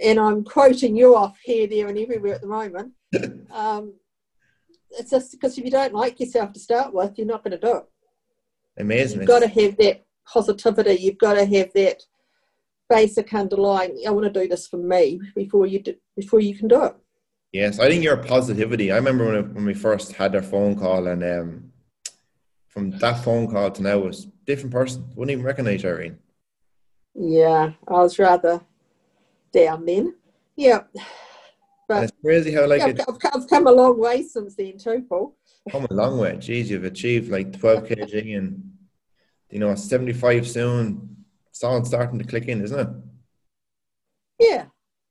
And 0.03 0.19
I'm 0.19 0.45
quoting 0.45 0.97
you 0.97 1.17
off 1.17 1.39
here, 1.43 1.67
there, 1.67 1.89
and 1.89 1.99
everywhere 1.99 2.35
at 2.35 2.41
the 2.41 2.47
moment. 2.47 2.93
um, 3.53 3.95
it's 4.91 5.11
just 5.11 5.33
because 5.33 5.59
if 5.59 5.65
you 5.65 5.71
don't 5.71 5.95
like 5.95 6.21
yourself 6.21 6.53
to 6.53 6.61
start 6.61 6.93
with, 6.93 7.17
you're 7.17 7.27
not 7.27 7.43
going 7.43 7.59
to 7.59 7.67
do 7.67 7.77
it. 7.77 7.85
Amazing. 8.79 9.21
You've 9.21 9.29
got 9.29 9.41
to 9.41 9.49
have 9.49 9.77
that 9.79 10.05
positivity. 10.27 10.95
You've 10.95 11.19
got 11.19 11.35
to 11.35 11.45
have 11.45 11.73
that 11.75 12.03
basic 12.89 13.33
underlying. 13.35 14.03
I 14.07 14.11
want 14.11 14.33
to 14.33 14.41
do 14.41 14.49
this 14.49 14.67
for 14.67 14.77
me 14.77 15.21
before 15.35 15.67
you 15.67 15.81
do, 15.81 15.95
before 16.17 16.41
you 16.41 16.57
can 16.57 16.69
do 16.69 16.85
it. 16.85 16.97
Yes, 17.53 17.79
I 17.79 17.89
think 17.89 18.03
your 18.03 18.17
positivity. 18.17 18.91
I 18.91 18.97
remember 18.97 19.27
when, 19.27 19.55
when 19.55 19.65
we 19.65 19.75
first 19.75 20.13
had 20.13 20.35
our 20.35 20.43
phone 20.43 20.77
call, 20.77 21.07
and 21.07 21.23
um, 21.23 21.73
from 22.69 22.91
that 22.99 23.23
phone 23.23 23.49
call 23.49 23.71
to 23.71 23.83
now 23.83 23.99
it 23.99 24.05
was 24.05 24.27
different 24.45 24.73
person. 24.73 25.05
Wouldn't 25.15 25.31
even 25.31 25.45
recognize 25.45 25.85
Irene. 25.85 26.19
Yeah, 27.15 27.73
I 27.87 27.93
was 27.93 28.19
rather 28.19 28.61
down 29.55 29.87
then. 29.87 30.15
Yeah, 30.57 30.81
but 31.89 31.95
and 31.97 32.05
it's 32.05 32.13
crazy 32.23 32.53
how 32.53 32.67
like 32.67 32.81
yeah, 32.81 32.89
it, 32.89 33.01
I've, 33.01 33.17
I've, 33.33 33.49
come 33.49 33.67
a 33.67 33.73
long 33.73 33.99
way 33.99 34.23
since 34.23 34.55
then 34.55 34.79
too, 34.79 35.05
Paul. 35.09 35.37
Come 35.71 35.87
a 35.91 35.95
long 35.95 36.19
way. 36.19 36.33
Jeez, 36.33 36.67
you've 36.67 36.85
achieved 36.85 37.31
like 37.31 37.59
twelve 37.59 37.85
kg 37.89 38.37
and 38.37 38.73
you 39.51 39.59
know 39.59 39.75
seventy 39.75 40.13
five 40.13 40.47
soon. 40.49 41.17
It's 41.49 41.63
all 41.63 41.85
starting 41.85 42.19
to 42.19 42.25
click 42.25 42.49
in, 42.49 42.63
isn't 42.63 42.81
it? 42.81 42.89
Yeah, 44.39 44.65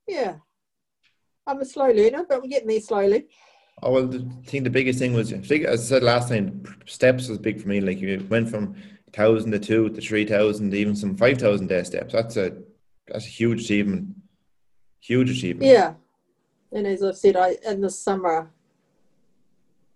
yeah. 0.08 0.36
I'm 1.48 1.62
a 1.62 1.66
slow 1.66 1.90
learner, 1.90 2.26
but 2.28 2.42
we're 2.42 2.50
getting 2.50 2.68
there 2.68 2.82
slowly. 2.82 3.28
Oh 3.82 3.92
well, 3.92 4.14
I 4.14 4.46
think 4.46 4.64
the 4.64 4.70
biggest 4.70 5.00
thing 5.00 5.14
was, 5.14 5.32
as 5.32 5.52
I 5.52 5.76
said 5.76 6.04
last 6.04 6.30
time, 6.30 6.64
steps 6.86 7.28
was 7.28 7.38
big 7.38 7.62
for 7.62 7.68
me. 7.68 7.82
Like 7.82 8.00
you 8.00 8.26
went 8.30 8.50
from 8.50 8.76
thousand 9.14 9.52
to 9.52 9.60
two 9.60 9.90
to 9.90 10.02
three 10.02 10.26
thousand, 10.26 10.74
even 10.74 10.96
some 10.96 11.18
five 11.18 11.38
thousand 11.38 11.68
day 11.68 11.84
steps. 11.84 12.14
That's 12.14 12.38
a 12.38 12.54
that's 13.08 13.26
a 13.26 13.30
huge 13.30 13.64
achievement. 13.64 14.16
Huge 15.04 15.32
achievement. 15.32 15.72
Yeah, 15.72 15.94
and 16.72 16.88
as 16.88 17.04
I've 17.04 17.18
said, 17.18 17.36
I 17.36 17.58
in 17.68 17.82
the 17.82 17.90
summer, 17.90 18.52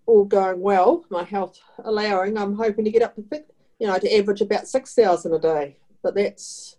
all 0.06 0.26
going 0.26 0.62
well, 0.62 1.06
my 1.10 1.24
health 1.24 1.60
allowing, 1.84 2.38
I'm 2.38 2.56
hoping 2.56 2.86
to 2.86 2.92
get 2.92 3.04
up 3.04 3.16
to 3.16 3.24
you 3.80 3.88
know 3.88 3.98
to 3.98 4.18
average 4.18 4.42
about 4.42 4.68
six 4.68 4.94
thousand 4.94 5.34
a 5.34 5.40
day. 5.40 5.78
But 6.04 6.16
that's 6.16 6.78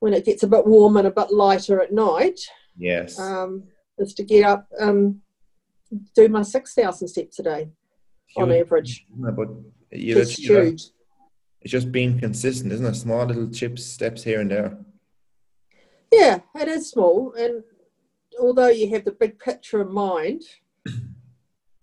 when 0.00 0.12
it 0.12 0.24
gets 0.24 0.42
a 0.42 0.48
bit 0.48 0.66
warm 0.66 0.96
and 0.96 1.06
a 1.06 1.10
bit 1.10 1.32
lighter 1.32 1.80
at 1.80 1.92
night. 1.92 2.40
Yes. 2.76 3.18
Um, 3.18 3.64
is 3.98 4.14
to 4.14 4.22
get 4.22 4.44
up, 4.44 4.68
um, 4.78 5.20
do 6.14 6.28
my 6.28 6.42
6,000 6.42 7.08
steps 7.08 7.38
a 7.38 7.42
day 7.42 7.68
huge. 8.28 8.42
on 8.42 8.52
average. 8.52 9.06
but 9.16 9.48
you 9.90 10.18
it's 10.18 10.38
huge. 10.38 10.84
It's 11.60 11.72
just 11.72 11.90
being 11.90 12.18
consistent, 12.20 12.72
isn't 12.72 12.86
it? 12.86 12.94
Small 12.94 13.26
little 13.26 13.50
chips, 13.50 13.84
steps 13.84 14.22
here 14.22 14.40
and 14.40 14.50
there. 14.50 14.78
Yeah, 16.10 16.40
it 16.54 16.68
is 16.68 16.90
small. 16.90 17.32
And 17.34 17.62
although 18.40 18.68
you 18.68 18.88
have 18.90 19.04
the 19.04 19.12
big 19.12 19.38
picture 19.38 19.80
in 19.80 19.92
mind, 19.92 20.42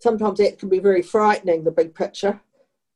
sometimes 0.00 0.38
that 0.38 0.58
can 0.58 0.68
be 0.68 0.78
very 0.78 1.02
frightening, 1.02 1.64
the 1.64 1.70
big 1.70 1.94
picture. 1.94 2.40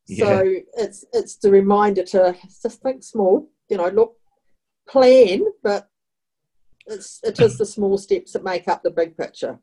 Yeah. 0.06 0.25
So 0.25 0.54
it's 0.76 1.04
it's 1.12 1.37
the 1.37 1.50
reminder 1.50 2.02
to 2.04 2.37
just 2.62 2.82
think 2.82 3.02
small, 3.04 3.49
you 3.68 3.76
know, 3.76 3.88
look, 3.88 4.16
plan, 4.88 5.44
but 5.62 5.88
it's 6.87 7.20
it 7.22 7.38
is 7.40 7.58
the 7.58 7.66
small 7.66 7.96
steps 7.96 8.32
that 8.32 8.42
make 8.42 8.66
up 8.66 8.82
the 8.82 8.90
big 8.90 9.16
picture. 9.16 9.58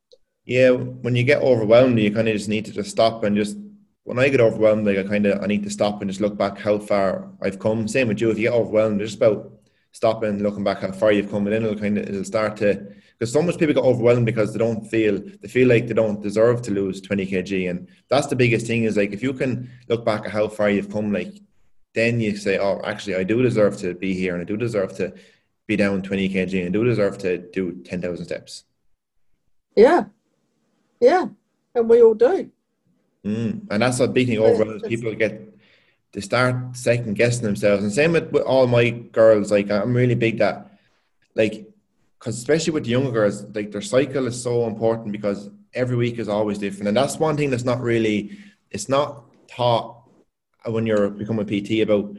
Yeah, 0.46 0.72
when 0.72 1.16
you 1.16 1.24
get 1.24 1.42
overwhelmed, 1.42 2.00
you 2.00 2.12
kind 2.12 2.30
of 2.30 2.34
just 2.34 2.48
need 2.48 2.66
to 2.66 2.72
just 2.72 2.92
stop 2.92 3.24
and 3.24 3.36
just. 3.36 3.58
When 4.06 4.20
I 4.20 4.30
get 4.30 4.40
overwhelmed, 4.40 4.86
like 4.86 4.98
I 4.98 5.04
kind 5.04 5.26
of 5.26 5.44
I 5.44 5.48
need 5.48 5.64
to 5.64 5.70
stop 5.70 6.00
and 6.00 6.10
just 6.10 6.22
look 6.22 6.38
back 6.38 6.58
how 6.58 6.80
far 6.80 7.30
I've 7.42 7.60
come. 7.60 7.90
Same 7.90 8.08
with 8.08 8.22
you. 8.22 8.32
If 8.32 8.38
you 8.38 8.44
get 8.44 8.54
overwhelmed, 8.54 9.02
just 9.02 9.18
about 9.18 9.52
stopping, 9.98 10.42
looking 10.44 10.64
back 10.64 10.80
how 10.80 10.92
far 10.92 11.12
you've 11.12 11.32
come, 11.32 11.46
and 11.48 11.54
then 11.54 11.64
it'll 11.64 11.78
kind 11.78 11.98
of 11.98 12.08
it'll 12.08 12.24
start 12.24 12.58
to 12.58 12.70
because 13.18 13.34
so 13.34 13.42
much 13.42 13.58
people 13.58 13.74
get 13.74 13.84
overwhelmed 13.84 14.26
because 14.26 14.54
they 14.54 14.60
don't 14.60 14.86
feel 14.86 15.20
they 15.42 15.48
feel 15.48 15.68
like 15.68 15.88
they 15.88 15.94
don't 15.94 16.22
deserve 16.22 16.62
to 16.62 16.72
lose 16.72 17.02
20 17.02 17.26
kg 17.26 17.70
and 17.70 17.88
that's 18.10 18.28
the 18.28 18.36
biggest 18.36 18.68
thing 18.68 18.84
is 18.84 18.96
like 18.96 19.12
if 19.12 19.24
you 19.24 19.34
can 19.34 19.68
look 19.90 20.06
back 20.06 20.26
at 20.26 20.32
how 20.32 20.48
far 20.48 20.70
you've 20.70 20.92
come 20.92 21.12
like 21.12 21.42
then 21.96 22.20
you 22.20 22.38
say 22.38 22.60
oh 22.60 22.80
actually 22.84 23.16
i 23.16 23.24
do 23.24 23.42
deserve 23.42 23.76
to 23.76 23.96
be 23.96 24.14
here 24.14 24.36
and 24.36 24.42
i 24.44 24.46
do 24.46 24.56
deserve 24.56 24.96
to 24.96 25.12
be 25.68 25.76
down 25.76 26.02
20 26.02 26.30
kg 26.30 26.60
and 26.60 26.68
I 26.68 26.70
do 26.70 26.84
deserve 26.84 27.18
to 27.20 27.38
do 27.38 27.74
10,000 27.84 28.26
steps. 28.26 28.64
Yeah. 29.76 30.06
Yeah. 31.00 31.28
And 31.76 31.90
we 31.90 32.02
all 32.02 32.16
do. 32.16 32.50
Mm. 33.24 33.68
And 33.70 33.82
that's 33.82 34.00
what 34.00 34.14
beating 34.14 34.40
over 34.40 34.76
is 34.76 34.82
people 34.84 35.14
get 35.14 35.57
to 36.14 36.22
start 36.22 36.76
second 36.76 37.16
guessing 37.16 37.44
themselves. 37.44 37.84
And 37.84 37.92
same 37.92 38.14
with, 38.14 38.32
with 38.32 38.44
all 38.44 38.68
my 38.68 38.90
girls, 38.90 39.52
like 39.52 39.70
I'm 39.70 39.94
really 39.94 40.16
big 40.16 40.40
that 40.40 40.72
like 41.36 41.68
because 42.20 42.38
especially 42.38 42.74
with 42.74 42.86
the 42.86 42.92
younger 42.92 43.12
girls, 43.12 43.44
like 43.54 43.72
their 43.72 43.82
cycle 43.82 44.26
is 44.28 44.42
so 44.42 44.66
important 44.66 45.12
because 45.12 45.50
every 45.74 45.96
week 45.96 46.18
is 46.18 46.30
always 46.30 46.58
different. 46.58 46.88
And 46.88 46.98
that's 46.98 47.18
one 47.18 47.38
thing 47.38 47.50
that's 47.50 47.64
not 47.64 47.82
really 47.82 48.38
it's 48.72 48.90
not 48.90 49.26
taught 49.48 50.04
when 50.66 50.86
you're 50.86 51.10
becoming 51.10 51.48
a 51.48 51.62
PT 51.62 51.82
about 51.82 52.16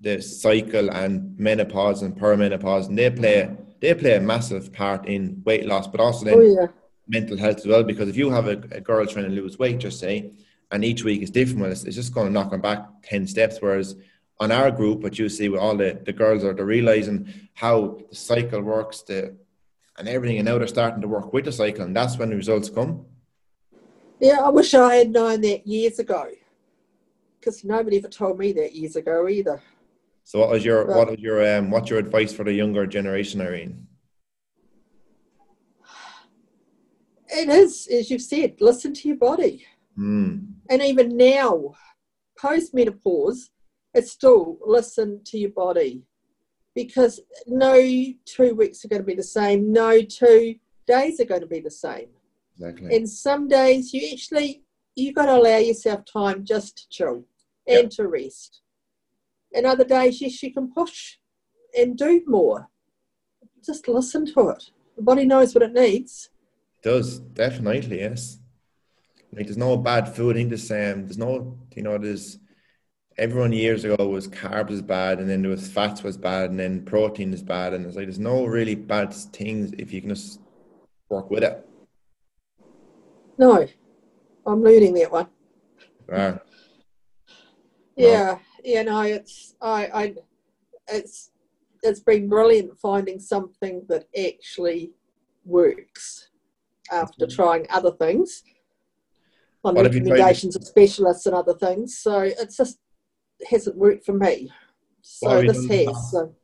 the 0.00 0.20
cycle 0.22 0.90
and 0.90 1.38
menopause 1.38 2.02
and 2.02 2.16
perimenopause, 2.16 2.88
and 2.88 2.96
they 2.96 3.10
play 3.10 3.56
they 3.80 3.94
play 3.94 4.16
a 4.16 4.20
massive 4.20 4.72
part 4.72 5.06
in 5.06 5.42
weight 5.44 5.66
loss, 5.66 5.86
but 5.86 6.00
also 6.00 6.24
then 6.24 6.34
oh, 6.34 6.40
yeah. 6.40 6.66
mental 7.08 7.36
health 7.36 7.58
as 7.58 7.66
well. 7.66 7.82
Because 7.82 8.08
if 8.08 8.16
you 8.16 8.30
have 8.30 8.46
a, 8.46 8.62
a, 8.72 8.80
girl 8.80 9.06
trying 9.06 9.24
to 9.24 9.30
lose 9.30 9.58
weight, 9.58 9.78
just 9.78 9.98
say, 9.98 10.32
and 10.70 10.84
each 10.84 11.04
week 11.04 11.22
is 11.22 11.30
different, 11.30 11.60
well, 11.60 11.72
it's, 11.72 11.84
it's 11.84 11.96
just 11.96 12.14
going 12.14 12.26
to 12.26 12.32
knock 12.32 12.50
them 12.50 12.60
back 12.60 12.86
ten 13.02 13.26
steps. 13.26 13.58
Whereas 13.60 13.96
on 14.38 14.52
our 14.52 14.70
group, 14.70 15.00
what 15.00 15.18
you 15.18 15.28
see 15.28 15.48
with 15.48 15.60
all 15.60 15.76
the, 15.76 16.00
the 16.04 16.12
girls 16.12 16.44
are 16.44 16.54
they're 16.54 16.64
realizing 16.64 17.32
how 17.54 17.98
the 18.08 18.14
cycle 18.14 18.62
works, 18.62 19.02
the 19.02 19.36
and 19.98 20.08
everything, 20.08 20.38
and 20.38 20.46
now 20.46 20.56
they're 20.56 20.66
starting 20.66 21.02
to 21.02 21.08
work 21.08 21.32
with 21.32 21.44
the 21.44 21.52
cycle, 21.52 21.84
and 21.84 21.94
that's 21.94 22.16
when 22.16 22.30
the 22.30 22.36
results 22.36 22.70
come. 22.70 23.04
Yeah, 24.18 24.40
I 24.40 24.48
wish 24.48 24.72
I 24.72 24.94
had 24.94 25.10
known 25.10 25.42
that 25.42 25.66
years 25.66 25.98
ago, 25.98 26.26
because 27.38 27.64
nobody 27.64 27.98
ever 27.98 28.08
told 28.08 28.38
me 28.38 28.52
that 28.52 28.74
years 28.74 28.96
ago 28.96 29.28
either. 29.28 29.60
So 30.24 30.38
what 30.38 30.50
was 30.50 30.64
your 30.64 30.86
what 30.86 31.10
was 31.10 31.18
your 31.18 31.56
um 31.56 31.70
what's 31.70 31.90
your 31.90 31.98
advice 31.98 32.32
for 32.32 32.44
the 32.44 32.52
younger 32.52 32.86
generation, 32.86 33.40
Irene? 33.40 33.86
It 37.28 37.48
is, 37.48 37.86
as 37.92 38.10
you've 38.10 38.22
said, 38.22 38.56
listen 38.60 38.94
to 38.94 39.08
your 39.08 39.16
body. 39.16 39.66
Mm. 40.00 40.46
And 40.68 40.82
even 40.82 41.16
now, 41.16 41.74
post 42.38 42.74
menopause, 42.74 43.50
it's 43.92 44.12
still 44.12 44.58
listen 44.64 45.22
to 45.24 45.38
your 45.38 45.50
body. 45.50 46.02
Because 46.74 47.20
no 47.46 47.74
two 48.24 48.54
weeks 48.54 48.84
are 48.84 48.88
going 48.88 49.02
to 49.02 49.06
be 49.06 49.16
the 49.16 49.22
same, 49.22 49.72
no 49.72 50.02
two 50.02 50.54
days 50.86 51.20
are 51.20 51.24
going 51.24 51.40
to 51.40 51.46
be 51.46 51.60
the 51.60 51.70
same. 51.70 52.08
Exactly. 52.56 52.96
And 52.96 53.08
some 53.08 53.48
days 53.48 53.92
you 53.92 54.08
actually 54.12 54.62
you've 54.94 55.14
got 55.14 55.26
to 55.26 55.32
allow 55.32 55.56
yourself 55.56 56.02
time 56.10 56.44
just 56.44 56.76
to 56.78 56.88
chill 56.88 57.24
and 57.66 57.82
yep. 57.82 57.90
to 57.90 58.06
rest 58.06 58.60
and 59.54 59.66
other 59.66 59.84
days, 59.84 60.20
yes, 60.20 60.42
you 60.42 60.52
can 60.52 60.72
push 60.72 61.16
and 61.76 61.96
do 61.96 62.22
more. 62.26 62.68
Just 63.64 63.88
listen 63.88 64.26
to 64.34 64.50
it. 64.50 64.70
The 64.96 65.02
body 65.02 65.24
knows 65.24 65.54
what 65.54 65.62
it 65.62 65.72
needs. 65.72 66.30
It 66.82 66.88
does 66.88 67.18
definitely 67.18 68.00
yes. 68.00 68.38
Like 69.32 69.46
there's 69.46 69.56
no 69.56 69.76
bad 69.76 70.14
food. 70.14 70.36
I 70.36 70.40
think 70.40 70.48
there's 70.48 70.70
um, 70.70 71.04
there's 71.06 71.18
no 71.18 71.58
you 71.74 71.82
know 71.82 71.98
there's 71.98 72.38
everyone 73.16 73.52
years 73.52 73.84
ago 73.84 74.08
was 74.08 74.26
carbs 74.28 74.70
is 74.70 74.82
bad 74.82 75.18
and 75.18 75.28
then 75.28 75.42
there 75.42 75.50
was 75.50 75.68
fats 75.68 76.02
was 76.02 76.16
bad 76.16 76.50
and 76.50 76.58
then 76.58 76.84
protein 76.84 77.34
is 77.34 77.42
bad 77.42 77.74
and 77.74 77.84
it's 77.84 77.96
like 77.96 78.06
there's 78.06 78.18
no 78.18 78.46
really 78.46 78.74
bad 78.74 79.12
things 79.12 79.72
if 79.78 79.92
you 79.92 80.00
can 80.00 80.10
just 80.10 80.40
work 81.10 81.30
with 81.30 81.42
it. 81.42 81.68
No, 83.36 83.66
I'm 84.46 84.62
learning 84.62 84.94
that 84.94 85.12
one. 85.12 85.28
Yeah. 86.08 86.38
Yeah, 87.96 88.38
you 88.64 88.84
know, 88.84 89.02
it's 89.02 89.54
I, 89.60 89.86
I, 89.92 90.14
it's 90.88 91.30
it's 91.82 92.00
been 92.00 92.28
brilliant 92.28 92.78
finding 92.78 93.20
something 93.20 93.82
that 93.88 94.06
actually 94.18 94.92
works 95.44 96.30
after 96.90 97.26
Mhm. 97.26 97.34
trying 97.34 97.66
other 97.70 97.92
things 97.92 98.42
on 99.64 99.74
What 99.74 99.84
have 99.84 99.94
you 99.94 100.00
tried? 100.00 100.10
recommendations 100.12 100.56
of 100.56 100.64
specialists 100.64 101.26
and 101.26 101.34
other 101.34 101.54
things. 101.54 101.98
So 101.98 102.20
it's 102.20 102.56
just 102.56 102.78
hasn't 103.48 103.76
worked 103.76 104.04
for 104.04 104.12
me. 104.14 104.50
So 105.02 105.42
this 105.42 105.66
has. 105.68 106.10
So. 106.10 106.34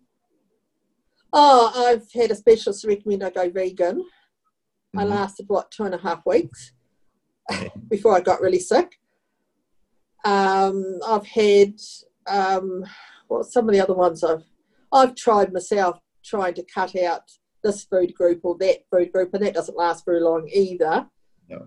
Oh, 1.33 1.73
I've 1.87 2.11
had 2.13 2.31
a 2.31 2.35
specialist 2.35 2.85
recommend 2.85 3.23
I 3.25 3.31
go 3.31 3.51
vegan. 3.51 4.05
I 4.97 5.05
Mhm. 5.05 5.11
lasted 5.11 5.47
what 5.49 5.71
two 5.71 5.85
and 5.85 5.95
a 5.95 5.99
half 5.99 6.25
weeks 6.25 6.73
Okay. 7.53 7.71
before 7.91 8.15
I 8.17 8.21
got 8.21 8.41
really 8.41 8.59
sick. 8.61 8.99
Um, 10.25 10.99
I've 11.07 11.27
had 11.27 11.75
um, 12.27 12.85
what 13.29 13.47
some 13.47 13.69
of 13.69 13.73
the 13.75 13.81
other 13.81 13.95
ones 13.95 14.25
I've 14.25 14.45
I've 14.93 15.15
tried 15.15 15.53
myself 15.53 16.01
trying 16.25 16.55
to 16.55 16.65
cut 16.65 16.97
out 16.97 17.23
this 17.63 17.85
food 17.85 18.15
group 18.15 18.41
or 18.45 18.57
that 18.59 18.79
food 18.91 19.13
group, 19.13 19.35
and 19.35 19.45
that 19.45 19.55
doesn't 19.55 19.77
last 19.77 20.05
very 20.05 20.21
long 20.21 20.49
either. 20.53 21.07
No. 21.49 21.67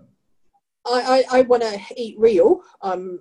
I, 0.86 1.24
I, 1.30 1.38
I 1.38 1.40
want 1.42 1.62
to 1.62 1.78
eat 1.96 2.16
real. 2.18 2.60
I'm 2.82 3.20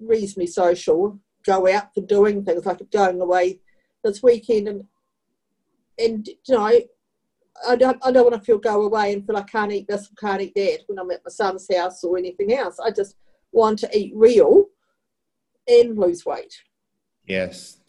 reasonably 0.00 0.46
social. 0.46 1.18
Go 1.44 1.72
out 1.72 1.94
for 1.94 2.00
doing 2.02 2.44
things 2.44 2.66
like 2.66 2.90
going 2.90 3.20
away 3.20 3.60
this 4.04 4.22
weekend, 4.22 4.68
and 4.68 4.84
and 5.98 6.26
you 6.26 6.54
know 6.54 6.70
I 7.66 7.76
don't, 7.76 7.98
I 8.04 8.12
don't 8.12 8.30
want 8.30 8.34
to 8.34 8.44
feel 8.44 8.58
go 8.58 8.82
away 8.82 9.12
and 9.12 9.26
feel 9.26 9.36
I 9.36 9.42
can't 9.42 9.72
eat 9.72 9.88
this 9.88 10.06
or 10.06 10.14
can't 10.18 10.42
eat 10.42 10.54
that 10.54 10.80
when 10.86 10.98
I'm 10.98 11.10
at 11.10 11.24
my 11.24 11.30
son's 11.30 11.66
house 11.74 12.04
or 12.04 12.18
anything 12.18 12.52
else. 12.52 12.78
I 12.78 12.90
just 12.90 13.16
want 13.52 13.78
to 13.80 13.98
eat 13.98 14.12
real 14.14 14.66
and 15.66 15.98
lose 15.98 16.24
weight. 16.24 16.54
Yes. 17.26 17.80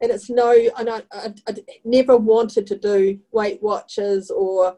And 0.00 0.12
it's 0.12 0.30
no, 0.30 0.52
and 0.78 0.88
I, 0.88 1.02
I, 1.12 1.34
I 1.48 1.54
never 1.84 2.16
wanted 2.16 2.66
to 2.68 2.76
do 2.76 3.18
Weight 3.32 3.60
Watchers 3.62 4.30
or 4.30 4.76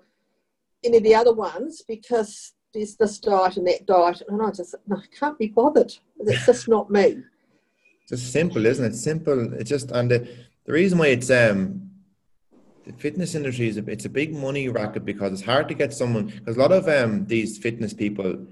any 0.83 0.97
of 0.97 1.03
the 1.03 1.15
other 1.15 1.35
ones 1.35 1.83
because 1.87 2.55
there's 2.73 2.97
this 2.97 3.19
diet 3.19 3.57
and 3.57 3.67
that 3.67 3.87
diet, 3.87 4.23
and 4.29 4.41
I 4.43 4.51
just 4.51 4.75
no, 4.87 4.97
I 4.97 5.17
can't 5.19 5.39
be 5.39 5.49
bothered. 5.49 5.93
It's 6.19 6.47
just 6.47 6.69
not 6.69 6.91
me. 6.91 7.23
Just 8.09 8.33
simple, 8.33 8.67
isn't 8.67 8.85
it? 8.85 8.97
Simple. 8.97 9.53
It's 9.55 9.71
just 9.71 9.93
and 9.93 10.11
the, 10.11 10.29
the 10.65 10.73
reason 10.73 10.99
why 10.99 11.09
it's 11.09 11.31
um 11.31 11.91
the 12.85 12.93
fitness 12.95 13.37
industry 13.37 13.69
is 13.69 13.77
a, 13.77 13.89
it's 13.89 14.05
a 14.05 14.09
big 14.09 14.35
money 14.35 14.69
racket 14.69 15.05
because 15.05 15.33
it's 15.33 15.43
hard 15.43 15.69
to 15.69 15.75
get 15.75 15.93
someone 15.93 16.27
because 16.27 16.57
a 16.57 16.59
lot 16.59 16.73
of 16.73 16.89
um 16.89 17.25
these 17.27 17.57
fitness 17.59 17.95
people, 17.95 18.49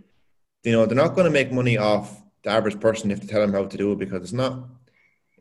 you 0.62 0.70
know, 0.70 0.86
they're 0.86 0.94
not 0.94 1.16
going 1.16 1.24
to 1.24 1.30
make 1.32 1.50
money 1.50 1.76
off 1.76 2.22
the 2.44 2.50
average 2.50 2.78
person 2.78 3.10
if 3.10 3.20
they 3.20 3.26
tell 3.26 3.40
them 3.40 3.52
how 3.52 3.64
to 3.64 3.76
do 3.76 3.90
it 3.90 3.98
because 3.98 4.22
it's 4.22 4.32
not 4.32 4.68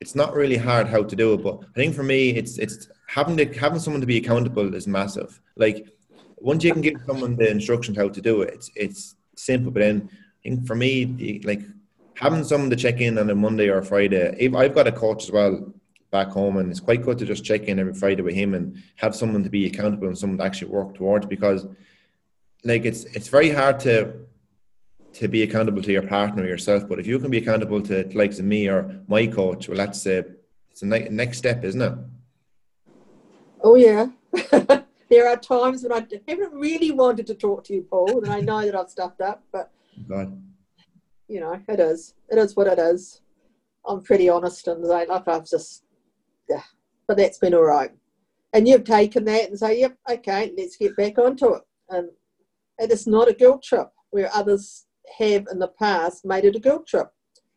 it's 0.02 0.16
not 0.16 0.34
really 0.34 0.58
hard 0.58 0.88
how 0.88 1.04
to 1.04 1.16
do 1.16 1.34
it. 1.34 1.44
But 1.44 1.60
I 1.62 1.76
think 1.76 1.94
for 1.94 2.04
me, 2.04 2.30
it's 2.30 2.58
it's 2.58 2.90
having 3.08 3.38
to 3.38 3.46
having 3.54 3.80
someone 3.80 4.02
to 4.02 4.08
be 4.08 4.18
accountable 4.18 4.74
is 4.74 4.88
massive. 4.88 5.40
Like 5.56 5.88
once 6.38 6.64
you 6.64 6.72
can 6.72 6.82
give 6.82 7.02
someone 7.06 7.36
the 7.36 7.50
instructions 7.50 7.98
how 7.98 8.10
to 8.10 8.22
do 8.22 8.42
it, 8.42 8.54
it's 8.54 8.72
it's 8.76 9.16
simple. 9.36 9.72
But 9.72 9.82
then 9.82 10.10
I 10.12 10.50
think 10.50 10.68
for 10.68 10.76
me, 10.76 11.42
like 11.44 11.62
having 12.18 12.44
someone 12.44 12.70
to 12.70 12.76
check 12.76 13.00
in 13.00 13.18
on 13.18 13.30
a 13.30 13.36
Monday 13.36 13.70
or 13.70 13.78
a 13.78 13.86
Friday. 13.86 14.50
I've 14.56 14.76
got 14.76 14.88
a 14.88 14.92
coach 14.92 15.24
as 15.24 15.32
well 15.32 15.74
back 16.12 16.30
home, 16.30 16.58
and 16.58 16.72
it's 16.72 16.80
quite 16.80 17.04
good 17.04 17.18
to 17.20 17.26
just 17.26 17.44
check 17.44 17.64
in 17.64 17.80
every 17.80 17.94
Friday 17.94 18.22
with 18.22 18.36
him 18.36 18.54
and 18.54 18.82
have 18.96 19.16
someone 19.16 19.44
to 19.44 19.50
be 19.50 19.68
accountable 19.68 20.08
and 20.08 20.18
someone 20.18 20.40
to 20.40 20.44
actually 20.44 20.72
work 20.72 20.96
towards. 20.96 21.26
Because, 21.26 21.68
like, 22.64 22.86
it's 22.86 23.06
it's 23.06 23.28
very 23.28 23.50
hard 23.50 23.80
to 23.82 24.14
to 25.14 25.28
be 25.28 25.44
accountable 25.44 25.82
to 25.82 25.92
your 25.92 26.08
partner 26.08 26.44
or 26.44 26.48
yourself. 26.48 26.88
But 26.88 27.00
if 27.00 27.08
you 27.08 27.20
can 27.20 27.32
be 27.32 27.38
accountable 27.38 27.82
to 27.82 28.04
the 28.04 28.18
likes 28.18 28.40
of 28.40 28.46
me 28.46 28.68
or 28.68 29.02
my 29.08 29.28
coach, 29.28 29.68
well, 29.68 29.78
that's 29.78 30.06
uh, 30.06 30.24
it's 30.72 30.82
a 30.82 30.86
ne- 30.86 31.10
next 31.10 31.38
step, 31.38 31.64
isn't 31.64 31.82
it? 31.82 31.94
Oh 33.62 33.76
yeah. 33.76 34.08
there 35.10 35.28
are 35.28 35.38
times 35.38 35.84
when 35.84 35.94
I 35.94 36.06
haven't 36.28 36.54
really 36.54 36.92
wanted 36.92 37.28
to 37.28 37.36
talk 37.36 37.64
to 37.66 37.74
you, 37.74 37.84
Paul, 37.84 38.24
and 38.24 38.32
I 38.32 38.42
know 38.42 38.64
that 38.66 38.76
I've 38.76 38.90
stuffed 38.90 39.22
up, 39.22 39.44
but 39.52 39.72
God, 40.08 40.42
you 41.28 41.40
know, 41.40 41.60
it 41.68 41.80
is. 41.80 42.14
It 42.30 42.38
is 42.38 42.56
what 42.56 42.68
it 42.68 42.80
is. 42.80 43.22
I'm 43.86 44.02
pretty 44.02 44.30
honest 44.30 44.68
and 44.68 44.84
like, 44.84 45.08
like 45.08 45.28
I've 45.28 45.46
just, 45.46 45.84
yeah, 46.50 46.64
but 47.08 47.18
that's 47.18 47.38
been 47.38 47.54
all 47.54 47.64
right. 47.64 47.92
And 48.54 48.68
you've 48.68 48.84
taken 48.84 49.26
that 49.26 49.50
and 49.50 49.60
say, 49.60 49.80
yep, 49.80 49.98
okay, 50.10 50.52
let's 50.58 50.78
get 50.78 50.96
back 50.96 51.18
onto 51.18 51.54
it. 51.54 51.62
And 51.90 52.10
it 52.80 52.92
is 52.92 53.08
not 53.08 53.30
a 53.30 53.34
guilt 53.34 53.64
trip 53.64 53.90
where 54.10 54.30
others 54.34 54.86
have 55.18 55.48
in 55.52 55.60
the 55.60 55.68
past 55.68 56.26
made 56.26 56.46
it 56.46 56.56
a 56.56 56.60
guilt 56.60 56.88
trip. 56.88 57.10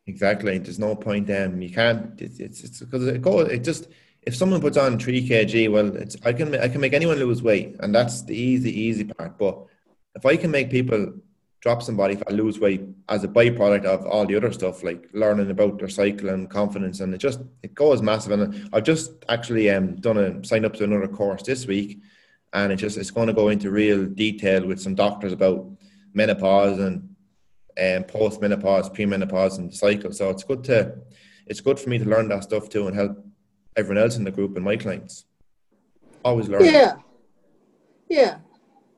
exactly. 0.06 0.58
There's 0.58 0.78
no 0.78 0.94
point. 0.94 1.30
Um, 1.30 1.60
you 1.62 1.70
can't. 1.70 2.20
It's 2.20 2.38
it's 2.38 2.62
it's 2.64 2.80
because 2.80 3.06
it 3.06 3.22
goes. 3.22 3.48
It 3.50 3.64
just 3.64 3.88
if 4.22 4.37
someone 4.37 4.61
puts 4.61 4.76
on 4.76 4.98
three 4.98 5.26
kg, 5.26 5.70
well, 5.70 5.96
it's 5.96 6.16
I 6.24 6.33
can 6.33 6.54
I 6.54 6.68
can 6.68 6.80
make 6.80 6.92
anyone 6.92 7.18
lose 7.18 7.42
weight, 7.42 7.76
and 7.80 7.94
that's 7.94 8.22
the 8.22 8.37
easy 8.37 8.70
easy 8.70 9.04
part. 9.04 9.38
But 9.38 9.66
if 10.14 10.26
I 10.26 10.37
can 10.37 10.50
make 10.50 10.70
people 10.70 11.14
drop 11.61 11.83
some 11.83 11.96
body 11.96 12.16
fat, 12.16 12.33
lose 12.33 12.59
weight 12.59 12.83
as 13.09 13.22
a 13.22 13.28
byproduct 13.28 13.85
of 13.85 14.06
all 14.06 14.26
the 14.26 14.37
other 14.37 14.52
stuff 14.52 14.83
like 14.83 15.09
learning 15.12 15.50
about 15.50 15.78
their 15.78 15.88
cycle 15.88 16.30
and 16.30 16.50
confidence, 16.50 17.00
and 17.00 17.14
it 17.14 17.18
just 17.18 17.40
it 17.62 17.74
goes 17.74 18.02
massive. 18.02 18.33
And 18.33 18.68
I've 18.72 18.85
just 18.85 19.24
actually 19.28 19.70
um 19.70 19.96
done 19.96 20.18
a 20.18 20.44
sign 20.44 20.64
up 20.64 20.74
to 20.74 20.85
another 20.85 21.09
course 21.09 21.42
this 21.42 21.66
week, 21.66 22.00
and 22.52 22.72
it 22.72 22.76
just 22.76 22.98
it's 22.98 23.11
going 23.11 23.28
to 23.28 23.33
go 23.33 23.48
into 23.48 23.70
real 23.70 24.04
detail 24.04 24.66
with 24.66 24.80
some 24.80 24.94
doctors 24.94 25.33
about 25.33 25.66
menopause 26.12 26.78
and 26.78 27.09
um, 27.80 28.04
post 28.04 28.42
menopause, 28.42 28.90
premenopause, 28.90 29.59
and 29.59 29.70
the 29.70 29.76
cycle. 29.76 30.12
So 30.12 30.28
it's 30.28 30.44
good 30.44 30.62
to 30.64 30.98
it's 31.46 31.61
good 31.61 31.80
for 31.80 31.88
me 31.88 31.98
to 31.98 32.04
learn 32.04 32.28
that 32.28 32.44
stuff 32.44 32.68
too 32.68 32.87
and 32.87 32.94
help 32.94 33.24
everyone 33.76 34.02
else 34.02 34.16
in 34.16 34.24
the 34.24 34.30
group 34.30 34.56
and 34.56 34.64
my 34.64 34.76
clients. 34.76 35.24
Always 36.24 36.48
learning. 36.48 36.72
Yeah. 36.72 36.96
Yeah. 38.09 38.38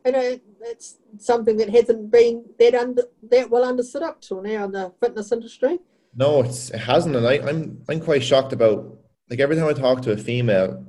And 0.05 0.17
it, 0.17 0.43
it's 0.63 0.99
something 1.19 1.57
that 1.59 1.71
hasn't 1.71 2.11
been 2.11 2.45
that 2.59 2.75
under 2.75 3.05
that 3.31 3.51
well 3.51 3.65
understood 3.65 4.03
up 4.03 4.21
till 4.21 4.43
now 4.43 4.65
in 4.65 4.73
the 4.73 4.93
fitness 5.01 5.31
industry. 5.33 5.79
No, 6.15 6.43
it's 6.43 6.71
it 6.71 6.79
hasn't, 6.79 7.17
and 7.17 7.27
I, 7.27 7.35
I'm 7.39 7.83
I'm 7.89 8.01
quite 8.01 8.23
shocked 8.23 8.53
about 8.53 8.99
like 9.31 9.41
every 9.41 9.57
time 9.57 9.69
I 9.69 9.73
talk 9.73 10.03
to 10.03 10.13
a 10.13 10.17
female, 10.17 10.85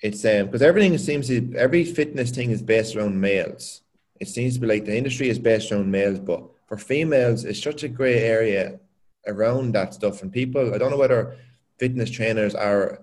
it's 0.00 0.24
um 0.24 0.46
because 0.46 0.62
everything 0.62 0.96
seems 0.98 1.28
to 1.28 1.54
every 1.56 1.84
fitness 1.84 2.30
thing 2.30 2.50
is 2.50 2.62
based 2.62 2.94
around 2.96 3.20
males. 3.20 3.82
It 4.20 4.28
seems 4.28 4.54
to 4.54 4.60
be 4.60 4.66
like 4.66 4.84
the 4.84 4.96
industry 4.96 5.28
is 5.28 5.38
based 5.38 5.72
around 5.72 5.90
males, 5.90 6.20
but 6.20 6.42
for 6.66 6.78
females, 6.78 7.44
it's 7.44 7.62
such 7.62 7.82
a 7.82 7.88
grey 7.88 8.20
area 8.20 8.80
around 9.26 9.72
that 9.72 9.94
stuff. 9.94 10.22
And 10.22 10.32
people, 10.32 10.74
I 10.74 10.78
don't 10.78 10.90
know 10.90 10.96
whether 10.96 11.36
fitness 11.78 12.10
trainers 12.10 12.54
are 12.54 13.02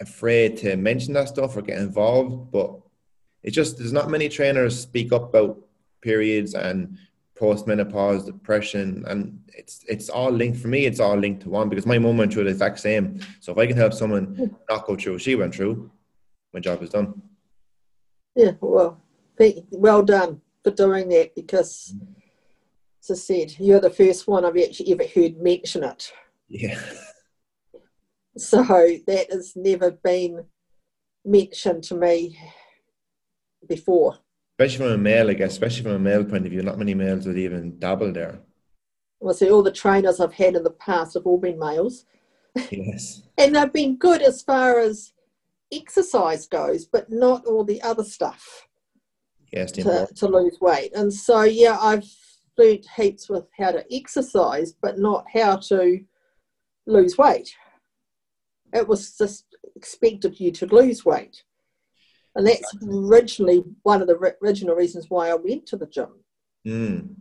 afraid 0.00 0.56
to 0.58 0.76
mention 0.76 1.14
that 1.14 1.28
stuff 1.28 1.56
or 1.56 1.62
get 1.62 1.78
involved, 1.78 2.50
but 2.50 2.78
it's 3.42 3.54
just 3.54 3.78
there's 3.78 3.92
not 3.92 4.10
many 4.10 4.28
trainers 4.28 4.78
speak 4.78 5.12
up 5.12 5.30
about 5.30 5.58
periods 6.00 6.54
and 6.54 6.98
post-menopause 7.36 8.24
depression 8.24 9.04
and 9.08 9.42
it's 9.48 9.84
it's 9.88 10.08
all 10.08 10.30
linked 10.30 10.56
for 10.56 10.68
me 10.68 10.86
it's 10.86 11.00
all 11.00 11.16
linked 11.16 11.42
to 11.42 11.48
one 11.48 11.68
because 11.68 11.84
my 11.84 11.98
mum 11.98 12.16
went 12.16 12.32
through 12.32 12.44
the 12.44 12.50
exact 12.50 12.78
same. 12.78 13.18
So 13.40 13.52
if 13.52 13.58
i 13.58 13.66
can 13.66 13.76
help 13.76 13.92
someone 13.92 14.56
not 14.70 14.86
go 14.86 14.96
through 14.96 15.14
what 15.14 15.22
she 15.22 15.34
went 15.34 15.54
through 15.54 15.90
my 16.54 16.60
job 16.60 16.82
is 16.82 16.90
done. 16.90 17.20
Yeah, 18.36 18.52
well, 18.60 19.00
well 19.72 20.02
done 20.02 20.40
for 20.62 20.70
doing 20.70 21.08
that 21.10 21.34
because, 21.34 21.94
as 23.02 23.10
I 23.10 23.14
said, 23.14 23.58
you're 23.58 23.80
the 23.80 23.90
first 23.90 24.26
one 24.26 24.44
I've 24.44 24.56
actually 24.56 24.92
ever 24.92 25.04
heard 25.04 25.36
mention 25.38 25.84
it. 25.84 26.12
yeah 26.48 26.80
So 28.36 28.62
that 28.62 29.26
has 29.30 29.52
never 29.56 29.90
been 29.92 30.44
mentioned 31.24 31.84
to 31.84 31.94
me 31.94 32.38
before. 33.68 34.18
especially 34.58 34.84
from 34.84 34.92
a 34.94 34.98
male 34.98 35.30
i 35.30 35.34
guess 35.34 35.52
especially 35.52 35.82
from 35.82 35.92
a 35.92 35.98
male 35.98 36.22
point 36.24 36.44
of 36.44 36.52
view 36.52 36.62
not 36.62 36.76
many 36.78 36.92
males 36.94 37.26
would 37.26 37.38
even 37.38 37.78
dabble 37.78 38.12
there 38.12 38.40
Well, 39.20 39.32
see, 39.32 39.50
all 39.50 39.62
the 39.62 39.72
trainers 39.72 40.20
I've 40.20 40.34
had 40.34 40.54
in 40.54 40.62
the 40.64 40.70
past 40.70 41.14
have 41.14 41.26
all 41.26 41.38
been 41.38 41.58
males. 41.58 42.04
yes 42.70 43.22
And 43.38 43.56
they've 43.56 43.72
been 43.72 43.96
good 43.96 44.20
as 44.20 44.42
far 44.42 44.78
as 44.78 45.12
exercise 45.72 46.46
goes, 46.46 46.84
but 46.84 47.10
not 47.10 47.46
all 47.46 47.64
the 47.64 47.80
other 47.82 48.04
stuff 48.04 48.68
yes 49.50 49.72
to, 49.72 50.06
to 50.14 50.26
lose 50.28 50.58
weight. 50.60 50.92
And 50.94 51.12
so, 51.12 51.42
yeah, 51.42 51.78
I've 51.80 52.04
learnt 52.58 52.86
heaps 52.96 53.28
with 53.30 53.46
how 53.58 53.72
to 53.72 53.84
exercise, 53.90 54.74
but 54.80 54.98
not 54.98 55.24
how 55.32 55.56
to 55.56 56.00
lose 56.86 57.16
weight. 57.16 57.48
It 58.74 58.86
was 58.86 59.16
just 59.16 59.46
expected 59.76 60.38
you 60.38 60.50
to 60.50 60.66
lose 60.66 61.04
weight. 61.04 61.42
And 62.34 62.46
that's 62.46 62.76
originally 62.82 63.62
one 63.84 64.02
of 64.02 64.08
the 64.08 64.34
original 64.42 64.74
reasons 64.74 65.06
why 65.08 65.30
I 65.30 65.34
went 65.34 65.66
to 65.66 65.76
the 65.76 65.86
gym. 65.86 66.08
Mm. 66.66 67.14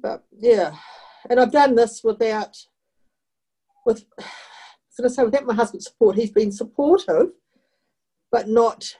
But 0.00 0.24
yeah, 0.38 0.76
and 1.28 1.40
I've 1.40 1.50
done 1.50 1.74
this 1.74 2.02
without, 2.04 2.56
with, 3.84 4.04
I 4.20 4.22
was 4.22 4.96
going 4.96 5.08
to 5.08 5.14
say, 5.14 5.24
without 5.24 5.46
my 5.46 5.54
husband's 5.54 5.86
support. 5.86 6.16
He's 6.16 6.30
been 6.30 6.52
supportive, 6.52 7.30
but 8.30 8.48
not 8.48 8.96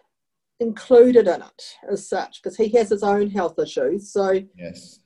included 0.59 1.29
in 1.29 1.41
it 1.41 1.77
as 1.91 2.09
such 2.09 2.43
because 2.43 2.57
he 2.57 2.69
has 2.71 2.91
his 2.91 3.05
own 3.05 3.31
health 3.31 3.59
issues. 3.61 4.13
So 4.13 4.43
Yes. 4.57 5.01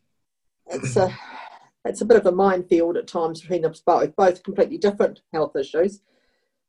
it's 0.66 0.96
a 0.96 1.14
it's 1.85 2.01
a 2.01 2.05
bit 2.07 2.16
of 2.16 2.27
a 2.27 2.33
minefield 2.33 2.97
at 2.97 3.09
times 3.09 3.40
between 3.40 3.64
us 3.64 3.83
both, 3.85 4.14
both 4.16 4.42
completely 4.42 4.79
different 4.79 5.21
health 5.33 5.57
issues. 5.57 6.01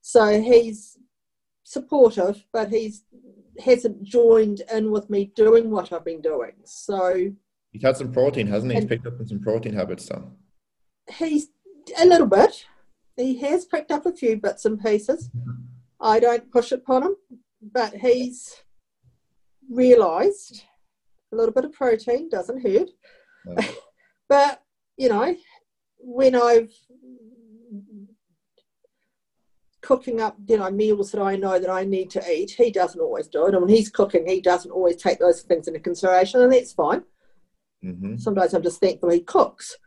So 0.02 0.42
he's 0.42 0.98
supportive, 1.64 2.46
but 2.52 2.70
he's 2.70 3.04
hasn't 3.64 4.02
joined 4.02 4.64
in 4.74 4.90
with 4.90 5.10
me 5.10 5.32
doing 5.36 5.70
what 5.70 5.94
I've 5.94 6.06
been 6.06 6.22
doing. 6.22 6.54
So 6.66 7.32
He's 7.72 7.84
had 7.84 7.98
some 7.98 8.12
protein, 8.12 8.48
hasn't 8.48 8.72
he? 8.72 8.80
He's 8.80 8.88
picked 8.88 9.08
up 9.08 9.20
on 9.20 9.28
some 9.28 9.40
protein 9.40 9.74
habits, 9.74 10.06
so. 10.06 10.32
he's 11.12 11.48
a 12.00 12.06
little 12.06 12.28
bit. 12.28 12.66
He 13.16 13.38
has 13.40 13.66
picked 13.66 13.92
up 13.92 14.06
a 14.06 14.14
few 14.14 14.38
bits 14.38 14.66
and 14.66 14.82
pieces. 14.82 15.30
Mm-hmm. 15.30 15.52
I 16.02 16.20
don't 16.20 16.52
push 16.52 16.72
it 16.72 16.80
upon 16.80 17.04
him, 17.04 17.16
but 17.62 17.94
he's 17.96 18.64
realised 19.70 20.64
a 21.32 21.36
little 21.36 21.54
bit 21.54 21.66
of 21.66 21.74
protein 21.74 22.30
doesn't 22.30 22.62
hurt. 22.62 22.90
No. 23.46 23.56
But 24.30 24.64
you 24.98 25.10
know, 25.10 25.36
when 26.00 26.36
I've 26.36 26.72
cooking 29.82 30.22
up, 30.22 30.36
you 30.48 30.58
know, 30.58 30.72
meals 30.72 31.12
that 31.12 31.22
I 31.22 31.36
know 31.36 31.60
that 31.60 31.70
I 31.70 31.84
need 31.84 32.10
to 32.12 32.32
eat, 32.32 32.52
he 32.52 32.72
doesn't 32.72 33.00
always 33.00 33.28
do 33.28 33.46
it. 33.46 33.54
And 33.54 33.62
when 33.62 33.76
he's 33.76 33.90
cooking, 33.90 34.26
he 34.26 34.42
doesn't 34.42 34.72
always 34.72 34.96
take 34.96 35.20
those 35.20 35.42
things 35.42 35.68
into 35.68 35.80
consideration, 35.80 36.42
and 36.42 36.52
that's 36.52 36.74
fine. 36.74 37.04
hmm 37.82 38.18
Sometimes 38.18 38.54
I'm 38.54 38.64
just 38.64 38.80
thankful 38.80 39.10
he 39.10 39.20
cooks. 39.20 39.78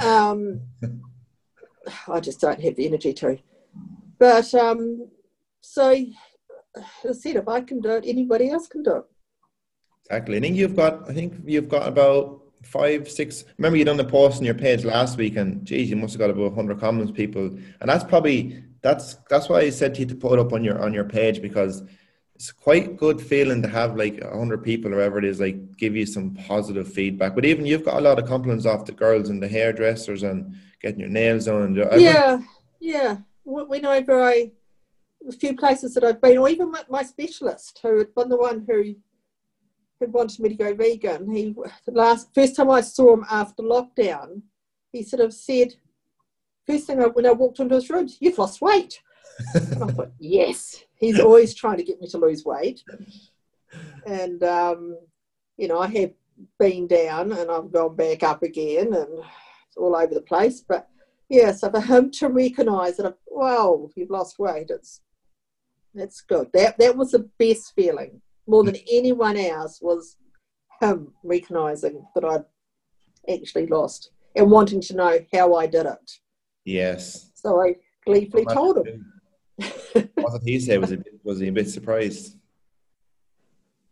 Um, 0.00 0.62
I 2.08 2.20
just 2.20 2.40
don't 2.40 2.60
have 2.60 2.74
the 2.76 2.86
energy 2.86 3.12
to. 3.14 3.38
But 4.18 4.52
um, 4.54 5.08
so, 5.60 5.90
as 5.92 6.84
I 7.04 7.12
said, 7.12 7.36
if 7.36 7.48
I 7.48 7.60
can 7.60 7.80
do 7.80 7.90
it, 7.90 8.04
anybody 8.06 8.50
else 8.50 8.66
can 8.66 8.82
do 8.82 8.96
it. 8.96 9.04
Exactly. 10.06 10.36
I 10.36 10.40
think 10.40 10.56
you've 10.56 10.76
got. 10.76 11.08
I 11.08 11.12
think 11.12 11.34
you've 11.44 11.68
got 11.68 11.86
about 11.86 12.40
five, 12.62 13.10
six. 13.10 13.44
Remember, 13.58 13.76
you 13.76 13.84
done 13.84 13.96
the 13.96 14.04
post 14.04 14.38
on 14.38 14.44
your 14.44 14.54
page 14.54 14.84
last 14.84 15.16
week, 15.18 15.36
and 15.36 15.64
geez, 15.64 15.90
you 15.90 15.96
must 15.96 16.14
have 16.14 16.20
got 16.20 16.30
about 16.30 16.54
hundred 16.54 16.80
comments, 16.80 17.12
people, 17.12 17.46
and 17.46 17.88
that's 17.90 18.04
probably 18.04 18.62
that's 18.82 19.14
that's 19.30 19.48
why 19.48 19.60
I 19.60 19.70
said 19.70 19.94
to 19.94 20.00
you 20.00 20.06
to 20.06 20.14
put 20.14 20.34
it 20.34 20.38
up 20.38 20.52
on 20.52 20.62
your 20.64 20.80
on 20.82 20.92
your 20.94 21.04
page 21.04 21.40
because 21.42 21.82
it's 22.34 22.52
quite 22.52 22.96
good 22.98 23.18
feeling 23.20 23.62
to 23.62 23.68
have 23.68 23.96
like 23.96 24.22
hundred 24.22 24.62
people 24.62 24.92
or 24.92 24.96
whatever 24.96 25.18
it 25.18 25.24
is 25.24 25.40
like 25.40 25.76
give 25.78 25.96
you 25.96 26.04
some 26.04 26.34
positive 26.34 26.86
feedback. 26.92 27.34
But 27.34 27.46
even 27.46 27.64
you've 27.64 27.84
got 27.84 27.96
a 27.98 28.00
lot 28.00 28.18
of 28.18 28.26
compliments 28.28 28.66
off 28.66 28.84
the 28.84 28.92
girls 28.92 29.30
and 29.30 29.42
the 29.42 29.48
hairdressers 29.48 30.22
and 30.22 30.54
getting 30.82 31.00
your 31.00 31.08
nails 31.08 31.46
done. 31.46 31.62
And 31.62 31.78
everyone- 31.78 32.00
Yeah, 32.02 32.38
yeah. 32.78 33.16
Wh- 33.44 33.68
Whenever 33.70 34.22
I, 34.22 34.50
a 35.26 35.32
few 35.32 35.56
places 35.56 35.94
that 35.94 36.04
I've 36.04 36.20
been, 36.20 36.36
or 36.36 36.48
even 36.50 36.70
my, 36.70 36.82
my 36.90 37.02
specialist, 37.04 37.80
who 37.82 37.96
had 37.98 38.14
been 38.14 38.28
the 38.28 38.36
one 38.36 38.66
who 38.68 38.94
who 40.00 40.06
wanted 40.08 40.40
me 40.40 40.50
to 40.50 40.54
go 40.54 40.74
vegan. 40.74 41.30
He 41.30 41.54
the 41.86 41.92
last 41.92 42.28
first 42.34 42.56
time 42.56 42.70
I 42.70 42.80
saw 42.80 43.14
him 43.14 43.24
after 43.30 43.62
lockdown, 43.62 44.42
he 44.92 45.02
sort 45.02 45.22
of 45.22 45.32
said, 45.32 45.74
first 46.66 46.86
thing 46.86 47.00
I, 47.00 47.06
when 47.06 47.26
I 47.26 47.32
walked 47.32 47.60
into 47.60 47.74
his 47.74 47.90
room, 47.90 48.08
you've 48.20 48.38
lost 48.38 48.60
weight. 48.60 49.00
And 49.54 49.82
I 49.82 49.86
thought, 49.88 50.12
yes, 50.18 50.84
he's 50.96 51.20
always 51.20 51.54
trying 51.54 51.78
to 51.78 51.84
get 51.84 52.00
me 52.00 52.08
to 52.08 52.18
lose 52.18 52.44
weight. 52.44 52.82
And, 54.06 54.42
um, 54.42 54.98
you 55.56 55.68
know, 55.68 55.80
I 55.80 55.88
have 55.88 56.12
been 56.58 56.86
down 56.86 57.32
and 57.32 57.50
I've 57.50 57.72
gone 57.72 57.96
back 57.96 58.22
up 58.22 58.42
again 58.42 58.94
and 58.94 59.08
it's 59.66 59.76
all 59.76 59.96
over 59.96 60.12
the 60.12 60.20
place. 60.20 60.60
But 60.60 60.88
yeah, 61.28 61.52
so 61.52 61.70
for 61.70 61.80
him 61.80 62.10
to 62.12 62.28
recognise 62.28 62.98
that, 62.98 63.16
wow, 63.26 63.90
you've 63.96 64.10
lost 64.10 64.38
weight, 64.38 64.70
it's 64.70 65.00
that's 65.94 66.20
good. 66.20 66.50
That 66.52 66.78
that 66.78 66.94
was 66.96 67.12
the 67.12 67.28
best 67.38 67.74
feeling 67.74 68.20
more 68.46 68.64
than 68.64 68.76
anyone 68.90 69.36
else 69.36 69.80
was 69.80 70.16
him 70.80 71.12
recognising 71.22 72.04
that 72.14 72.24
I'd 72.24 72.44
actually 73.32 73.66
lost 73.66 74.10
and 74.34 74.50
wanting 74.50 74.80
to 74.82 74.94
know 74.94 75.18
how 75.32 75.54
I 75.54 75.66
did 75.66 75.86
it. 75.86 76.12
yes. 76.64 77.30
So 77.34 77.62
I 77.62 77.76
gleefully 78.04 78.44
told 78.46 78.86
him. 78.86 79.12
what 80.14 80.32
did 80.32 80.42
he 80.44 80.60
say? 80.60 80.78
Was 80.78 80.90
he 80.90 80.98
was 81.24 81.40
he 81.40 81.48
a 81.48 81.52
bit 81.52 81.68
surprised? 81.70 82.36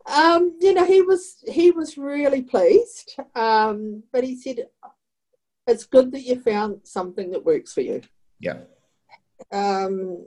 Um, 0.06 0.58
you 0.60 0.74
know, 0.74 0.84
he 0.84 1.00
was 1.02 1.36
he 1.46 1.70
was 1.70 1.96
really 1.96 2.42
pleased. 2.42 3.16
Um, 3.34 4.02
but 4.12 4.24
he 4.24 4.36
said 4.36 4.66
it's 5.66 5.86
good 5.86 6.12
that 6.12 6.22
you 6.22 6.40
found 6.40 6.80
something 6.84 7.30
that 7.30 7.44
works 7.44 7.72
for 7.72 7.80
you. 7.80 8.02
Yeah. 8.40 8.58
Um, 9.52 10.26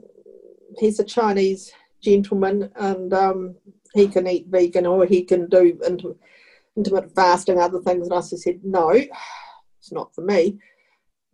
he's 0.78 0.98
a 0.98 1.04
Chinese 1.04 1.72
gentleman, 2.02 2.70
and 2.76 3.12
um, 3.12 3.54
he 3.94 4.08
can 4.08 4.26
eat 4.26 4.46
vegan 4.48 4.86
or 4.86 5.06
he 5.06 5.22
can 5.22 5.48
do 5.48 5.74
intim- 5.84 6.16
intermittent 6.76 7.14
fasting, 7.14 7.58
other 7.58 7.80
things. 7.80 8.06
And 8.06 8.14
I 8.14 8.20
just 8.20 8.38
said, 8.38 8.60
no, 8.62 8.90
it's 8.90 9.92
not 9.92 10.14
for 10.14 10.22
me. 10.22 10.58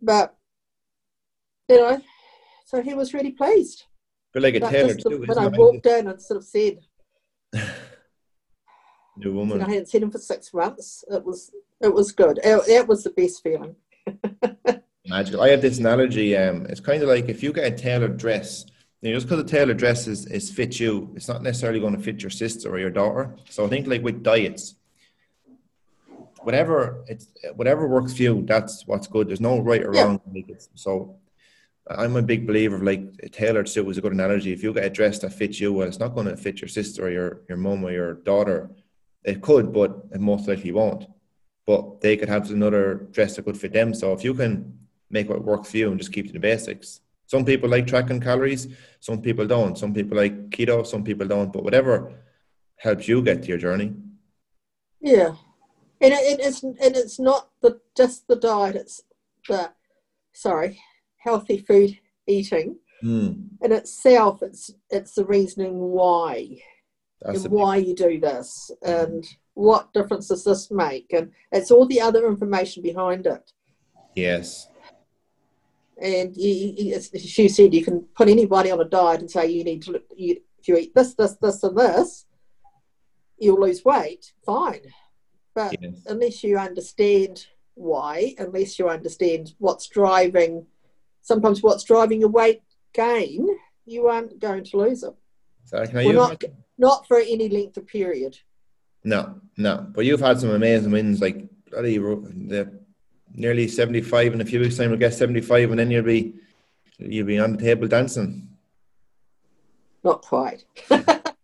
But 0.01 0.35
you 1.69 1.77
know, 1.77 2.01
so 2.65 2.81
he 2.81 2.93
was 2.93 3.13
really 3.13 3.31
pleased. 3.31 3.83
But 4.33 4.43
like 4.43 4.55
a 4.55 4.59
tailor 4.59 4.95
too, 4.95 5.23
when 5.25 5.37
I 5.37 5.47
walked 5.47 5.85
in 5.85 6.07
and 6.07 6.21
sort 6.21 6.37
of 6.37 6.43
said, 6.43 6.79
New 9.17 9.33
woman. 9.33 9.61
I 9.61 9.69
hadn't 9.69 9.87
seen 9.87 10.03
him 10.03 10.11
for 10.11 10.17
six 10.17 10.53
months. 10.53 11.03
It 11.09 11.23
was 11.23 11.51
it 11.81 11.93
was 11.93 12.11
good. 12.11 12.39
It, 12.43 12.65
that 12.67 12.87
was 12.87 13.03
the 13.03 13.11
best 13.11 13.41
feeling. 13.41 13.75
Magical. 15.07 15.41
I 15.41 15.49
have 15.49 15.61
this 15.61 15.79
analogy. 15.79 16.35
Um, 16.35 16.65
it's 16.65 16.79
kind 16.79 17.01
of 17.01 17.09
like 17.09 17.29
if 17.29 17.41
you 17.41 17.53
get 17.53 17.71
a 17.71 17.75
tailored 17.75 18.17
dress, 18.17 18.65
you 19.01 19.11
know, 19.11 19.17
just 19.17 19.27
because 19.27 19.43
a 19.43 19.47
tailored 19.47 19.77
dress 19.77 20.07
is, 20.07 20.25
is 20.27 20.51
fit 20.51 20.79
you, 20.79 21.11
it's 21.15 21.27
not 21.27 21.43
necessarily 21.43 21.79
going 21.79 21.95
to 21.95 22.01
fit 22.01 22.21
your 22.21 22.29
sister 22.29 22.69
or 22.69 22.79
your 22.79 22.89
daughter. 22.89 23.35
So 23.49 23.65
I 23.65 23.69
think 23.69 23.87
like 23.87 24.03
with 24.03 24.23
diets, 24.23 24.75
whatever 26.43 27.03
it's 27.07 27.27
whatever 27.55 27.87
works 27.87 28.13
for 28.13 28.23
you, 28.23 28.43
that's 28.45 28.85
what's 28.87 29.07
good. 29.07 29.27
There's 29.27 29.41
no 29.41 29.59
right 29.59 29.83
or 29.83 29.93
Yeah. 29.93 30.05
wrong. 30.05 30.21
So 30.75 31.17
I'm 31.87 32.15
a 32.15 32.21
big 32.21 32.47
believer 32.47 32.77
of 32.77 32.83
like 32.83 33.03
a 33.21 33.29
tailored 33.29 33.69
suit 33.69 33.85
was 33.85 33.97
a 33.97 34.01
good 34.01 34.13
analogy. 34.13 34.51
If 34.53 34.63
you 34.63 34.73
get 34.73 34.85
a 34.85 34.89
dress 34.89 35.19
that 35.19 35.33
fits 35.33 35.59
you, 35.59 35.73
well, 35.73 35.87
it's 35.87 35.99
not 35.99 36.15
going 36.15 36.27
to 36.27 36.37
fit 36.37 36.61
your 36.61 36.67
sister 36.67 37.05
or 37.05 37.11
your 37.11 37.41
your 37.49 37.57
mum 37.57 37.83
or 37.83 37.91
your 37.91 38.13
daughter. 38.13 38.71
It 39.23 39.41
could, 39.41 39.73
but 39.73 39.91
it 40.13 40.21
most 40.21 40.47
likely 40.47 40.71
won't. 40.71 41.05
But 41.65 42.01
they 42.01 42.15
could 42.15 42.29
have 42.29 42.49
another 42.51 43.07
dress 43.11 43.35
that 43.35 43.45
could 43.45 43.57
fit 43.57 43.73
them. 43.73 43.93
So 43.93 44.13
if 44.13 44.23
you 44.23 44.33
can 44.35 44.79
make 45.09 45.29
what 45.29 45.43
works 45.43 45.71
for 45.71 45.77
you 45.77 45.89
and 45.89 45.99
just 45.99 46.13
keep 46.13 46.27
to 46.27 46.33
the 46.33 46.39
basics. 46.39 47.01
Some 47.27 47.43
people 47.45 47.69
like 47.69 47.87
tracking 47.87 48.19
calories, 48.21 48.67
some 48.99 49.21
people 49.21 49.47
don't. 49.47 49.77
Some 49.77 49.93
people 49.93 50.17
like 50.17 50.49
keto, 50.49 50.85
some 50.85 51.03
people 51.03 51.27
don't. 51.27 51.51
But 51.51 51.63
whatever 51.63 52.13
helps 52.77 53.07
you 53.07 53.21
get 53.21 53.41
to 53.43 53.47
your 53.47 53.57
journey. 53.57 53.93
Yeah, 55.01 55.35
and 56.01 56.13
it, 56.13 56.39
it 56.39 56.39
is, 56.39 56.63
and 56.63 56.77
it's 56.79 57.19
not 57.19 57.49
the 57.61 57.79
just 57.95 58.27
the 58.27 58.35
diet. 58.35 58.75
It's 58.75 59.01
the 59.47 59.71
sorry, 60.33 60.79
healthy 61.17 61.57
food 61.57 61.99
eating 62.27 62.77
Mm, 63.03 63.49
in 63.61 63.71
itself. 63.71 64.41
It's 64.41 64.71
it's 64.89 65.13
the 65.13 65.25
reasoning 65.25 65.77
why 65.79 66.61
that's 67.21 67.43
and 67.43 67.51
why 67.51 67.75
you 67.75 67.93
do 67.93 68.19
this 68.19 68.71
and 68.81 69.27
what 69.53 69.93
difference 69.93 70.29
does 70.29 70.43
this 70.43 70.71
make, 70.71 71.11
and 71.13 71.31
it's 71.51 71.71
all 71.71 71.85
the 71.85 72.01
other 72.01 72.25
information 72.27 72.81
behind 72.81 73.27
it. 73.27 73.51
yes. 74.15 74.69
And 76.01 76.35
you, 76.35 76.93
as 76.93 77.09
as 77.13 77.55
said, 77.55 77.73
you 77.73 77.83
can 77.83 78.01
put 78.15 78.27
anybody 78.27 78.69
on 78.71 78.81
a 78.81 78.85
diet 78.85 79.21
and 79.21 79.31
say 79.31 79.47
you 79.47 79.63
need 79.63 79.81
to 79.83 79.91
look, 79.91 80.03
you, 80.15 80.41
if 80.59 80.67
you 80.67 80.77
eat 80.77 80.93
this, 80.93 81.13
this, 81.13 81.35
this, 81.41 81.63
and 81.63 81.77
this, 81.77 82.25
you'll 83.37 83.61
lose 83.61 83.85
weight. 83.85 84.33
Fine, 84.45 84.81
but 85.53 85.75
Yes. 85.81 86.03
unless 86.05 86.43
you 86.43 86.57
understand 86.57 87.47
why, 87.75 88.35
unless 88.37 88.77
you 88.77 88.89
understand 88.89 89.53
what's 89.59 89.87
driving, 89.87 90.65
sometimes 91.21 91.63
what's 91.63 91.83
driving 91.83 92.19
your 92.21 92.29
weight 92.29 92.61
gain, 92.93 93.47
you 93.85 94.07
aren't 94.07 94.39
going 94.39 94.63
to 94.65 94.77
lose 94.77 95.03
it. 95.03 95.13
So 95.65 95.85
can 95.85 96.05
Well, 96.05 96.13
not 96.13 96.43
not 96.77 97.07
for 97.07 97.19
any 97.19 97.49
length 97.49 97.77
of 97.77 97.87
period. 97.87 98.37
No, 99.03 99.39
no. 99.57 99.87
But 99.93 100.05
you've 100.05 100.19
had 100.19 100.39
some 100.39 100.49
amazing 100.49 100.91
wins, 100.91 101.21
like 101.21 101.47
bloody 101.69 101.97
the 101.97 102.84
nearly 103.35 103.67
seventy 103.67 104.01
five 104.01 104.33
in 104.33 104.41
a 104.41 104.45
few 104.45 104.59
weeks' 104.59 104.77
time. 104.77 104.89
We'll 104.89 104.99
get 104.99 105.13
seventy 105.13 105.41
five, 105.41 105.69
and 105.69 105.79
then 105.79 105.91
you'll 105.91 106.03
be 106.03 106.35
you'll 106.97 107.27
be 107.27 107.39
on 107.39 107.53
the 107.53 107.63
table 107.63 107.87
dancing. 107.87 108.49
Not 110.03 110.21
quite, 110.21 110.65
but 110.89 111.35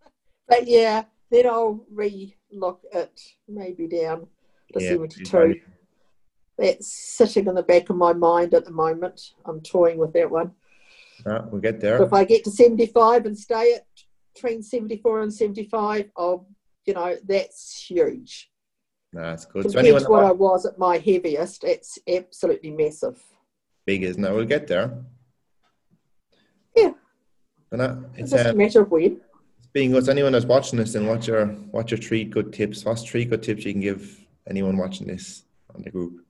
yeah. 0.66 1.04
Then 1.30 1.48
I'll 1.48 1.86
re-look 1.90 2.82
at 2.94 3.12
maybe 3.48 3.88
down 3.88 4.28
to 4.74 4.84
Yeah, 4.84 4.90
seventy-two. 4.90 5.62
That's 6.58 6.92
sitting 6.92 7.48
in 7.48 7.56
the 7.56 7.64
back 7.64 7.90
of 7.90 7.96
my 7.96 8.12
mind 8.14 8.54
at 8.54 8.66
the 8.66 8.72
moment. 8.72 9.32
I'm 9.46 9.62
toying 9.62 9.98
with 9.98 10.12
that 10.14 10.30
one. 10.30 10.52
Ah, 11.26 11.46
we'll 11.50 11.62
get 11.62 11.76
But 11.76 11.82
there. 11.82 12.04
if 12.04 12.14
I 12.14 12.24
get 12.26 12.44
to 12.44 12.52
75 12.52 13.26
and 13.26 13.38
stay 13.38 13.76
at 13.76 13.86
between 14.36 14.62
74 14.62 15.22
and 15.22 15.34
75, 15.34 16.12
I'll, 16.18 16.48
you 16.86 16.94
know, 16.94 17.16
that's 17.26 17.86
huge. 17.88 18.52
That's 19.14 19.46
good. 19.46 19.70
So 19.72 19.80
anyone 19.80 20.04
what 20.04 20.24
I 20.24 20.32
was 20.32 20.66
at 20.66 20.78
my 20.80 20.98
heaviest, 20.98 21.64
it's 21.64 22.00
absolutely 22.08 22.72
massive. 22.72 23.22
big 23.86 24.04
is 24.04 24.18
now, 24.18 24.34
we'll 24.34 24.46
get 24.46 24.68
there. 24.68 25.04
Yeah. 26.76 26.92
And 27.72 27.82
that, 27.82 27.98
It's 28.14 28.20
it's 28.20 28.32
just 28.32 28.46
a 28.46 28.50
um, 28.52 28.58
matter 28.58 28.82
of 28.82 28.92
when. 28.92 29.20
being 29.74 29.92
good. 29.92 30.06
So 30.06 30.12
anyone 30.12 30.32
that's 30.32 30.46
watching 30.46 30.80
this, 30.80 30.94
then 30.94 31.08
what's 31.08 31.28
your 31.28 31.48
what's 31.72 31.92
your 31.92 31.98
three 32.00 32.24
good 32.24 32.54
tips? 32.54 32.86
What's 32.86 33.04
three 33.04 33.26
good 33.26 33.44
tips 33.44 33.66
you 33.66 33.74
can 33.74 33.82
give 33.82 34.18
anyone 34.50 34.78
watching 34.78 35.08
this 35.08 35.44
on 35.76 35.82
the 35.82 35.90
group? 35.90 36.26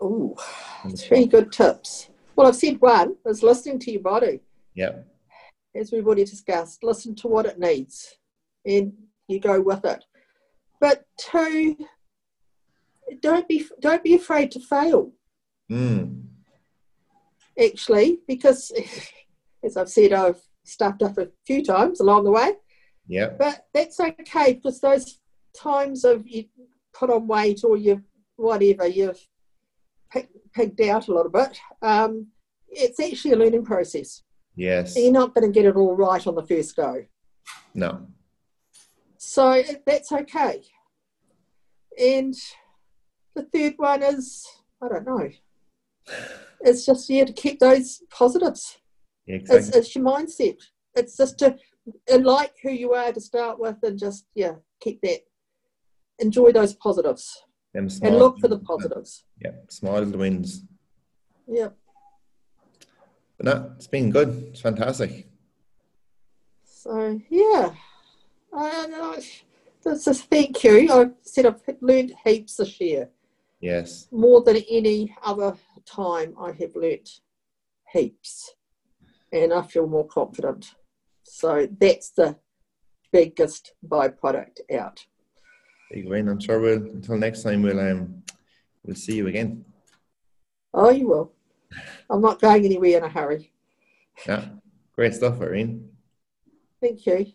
The 0.00 0.96
three 0.96 1.26
good 1.26 1.52
tips. 1.52 2.08
Well, 2.36 2.46
I've 2.46 2.56
said 2.56 2.80
one 2.80 3.16
is 3.26 3.42
listening 3.42 3.78
to 3.80 3.90
your 3.90 4.02
body. 4.02 4.40
Yeah, 4.74 4.92
as 5.74 5.90
we've 5.90 6.06
already 6.06 6.24
discussed, 6.24 6.84
listen 6.84 7.14
to 7.16 7.28
what 7.28 7.46
it 7.46 7.58
needs 7.58 8.16
and 8.64 8.92
you 9.28 9.40
go 9.40 9.60
with 9.60 9.84
it. 9.84 10.04
But 10.80 11.04
two, 11.18 11.76
don't 13.20 13.48
be 13.48 13.66
don't 13.80 14.02
be 14.02 14.14
afraid 14.14 14.50
to 14.52 14.60
fail, 14.60 15.12
mm. 15.70 16.22
actually, 17.62 18.18
because 18.26 18.72
as 19.64 19.76
I've 19.76 19.88
said, 19.88 20.12
I've 20.12 20.40
stuffed 20.64 21.02
up 21.02 21.16
a 21.18 21.28
few 21.46 21.64
times 21.64 22.00
along 22.00 22.24
the 22.24 22.30
way. 22.30 22.52
yeah, 23.06 23.30
But 23.38 23.66
that's 23.72 23.98
okay 24.00 24.54
because 24.54 24.80
those 24.80 25.20
times 25.56 26.04
of 26.04 26.26
you 26.26 26.44
put 26.92 27.10
on 27.10 27.26
weight 27.26 27.60
or 27.64 27.76
you 27.76 28.02
whatever, 28.36 28.86
you've 28.86 29.20
pig- 30.10 30.28
pigged 30.54 30.80
out 30.82 31.08
a 31.08 31.14
little 31.14 31.30
bit. 31.30 31.58
Um, 31.82 32.28
it's 32.68 33.00
actually 33.00 33.32
a 33.32 33.36
learning 33.36 33.64
process. 33.64 34.22
yes, 34.56 34.96
You're 34.96 35.12
not 35.12 35.34
going 35.34 35.50
to 35.50 35.54
get 35.54 35.68
it 35.68 35.76
all 35.76 35.94
right 35.96 36.26
on 36.26 36.34
the 36.34 36.46
first 36.46 36.76
go. 36.76 37.04
no, 37.74 38.06
So 39.36 39.62
that's 39.84 40.10
okay. 40.12 40.62
And 42.00 42.34
the 43.34 43.42
third 43.52 43.74
one 43.76 44.02
is, 44.02 44.46
I 44.82 44.88
don't 44.88 45.06
know. 45.06 45.28
It's 46.62 46.86
just, 46.86 47.10
yeah, 47.10 47.26
to 47.26 47.34
keep 47.34 47.58
those 47.58 48.00
positives. 48.10 48.78
yeah, 49.26 49.36
It's, 49.36 49.50
exactly. 49.50 49.78
it's 49.78 49.94
your 49.94 50.04
mindset. 50.06 50.56
It's 50.94 51.18
just 51.18 51.38
to 51.40 51.54
uh, 52.10 52.18
like 52.20 52.54
who 52.62 52.70
you 52.70 52.94
are 52.94 53.12
to 53.12 53.20
start 53.20 53.60
with 53.60 53.76
and 53.82 53.98
just, 53.98 54.24
yeah, 54.34 54.54
keep 54.80 55.02
that. 55.02 55.20
Enjoy 56.18 56.50
those 56.50 56.72
positives 56.72 57.42
small 57.88 58.08
and 58.10 58.18
look 58.18 58.38
for 58.38 58.48
the 58.48 58.60
positives. 58.60 59.24
Yeah, 59.44 59.50
small 59.68 59.98
little 60.00 60.18
wins. 60.18 60.62
Yeah. 61.46 61.68
But 63.36 63.44
no, 63.44 63.72
it's 63.76 63.86
been 63.86 64.08
good. 64.08 64.30
It's 64.52 64.62
fantastic. 64.62 65.28
So, 66.64 67.20
yeah. 67.28 67.74
No, 68.52 69.16
this 69.84 70.22
thank 70.22 70.64
you. 70.64 70.92
I've 70.92 71.14
said 71.22 71.46
I've 71.46 71.60
learned 71.80 72.14
heaps 72.24 72.56
this 72.56 72.80
year. 72.80 73.10
Yes, 73.60 74.08
more 74.10 74.42
than 74.42 74.56
any 74.70 75.14
other 75.22 75.56
time 75.84 76.34
I 76.38 76.52
have 76.52 76.74
learnt 76.74 77.20
heaps 77.92 78.54
and 79.32 79.52
I 79.52 79.62
feel 79.62 79.86
more 79.86 80.06
confident. 80.06 80.74
So 81.22 81.68
that's 81.80 82.10
the 82.10 82.36
biggest 83.12 83.74
byproduct 83.86 84.60
out. 84.78 85.04
big 85.90 86.08
win. 86.08 86.28
I'm 86.28 86.40
sure 86.40 86.60
we'll 86.60 86.82
until 86.82 87.16
next 87.16 87.42
time 87.42 87.62
we'll 87.62 87.80
um 87.80 88.22
we'll 88.84 88.96
see 88.96 89.16
you 89.16 89.26
again. 89.26 89.64
Oh, 90.74 90.90
you 90.90 91.08
will. 91.08 91.32
I'm 92.10 92.20
not 92.20 92.40
going 92.40 92.64
anywhere 92.64 92.98
in 92.98 93.04
a 93.04 93.08
hurry. 93.08 93.52
Yeah, 94.26 94.46
great 94.94 95.14
stuff, 95.14 95.40
Irene. 95.40 95.88
Thank 96.80 97.06
you. 97.06 97.32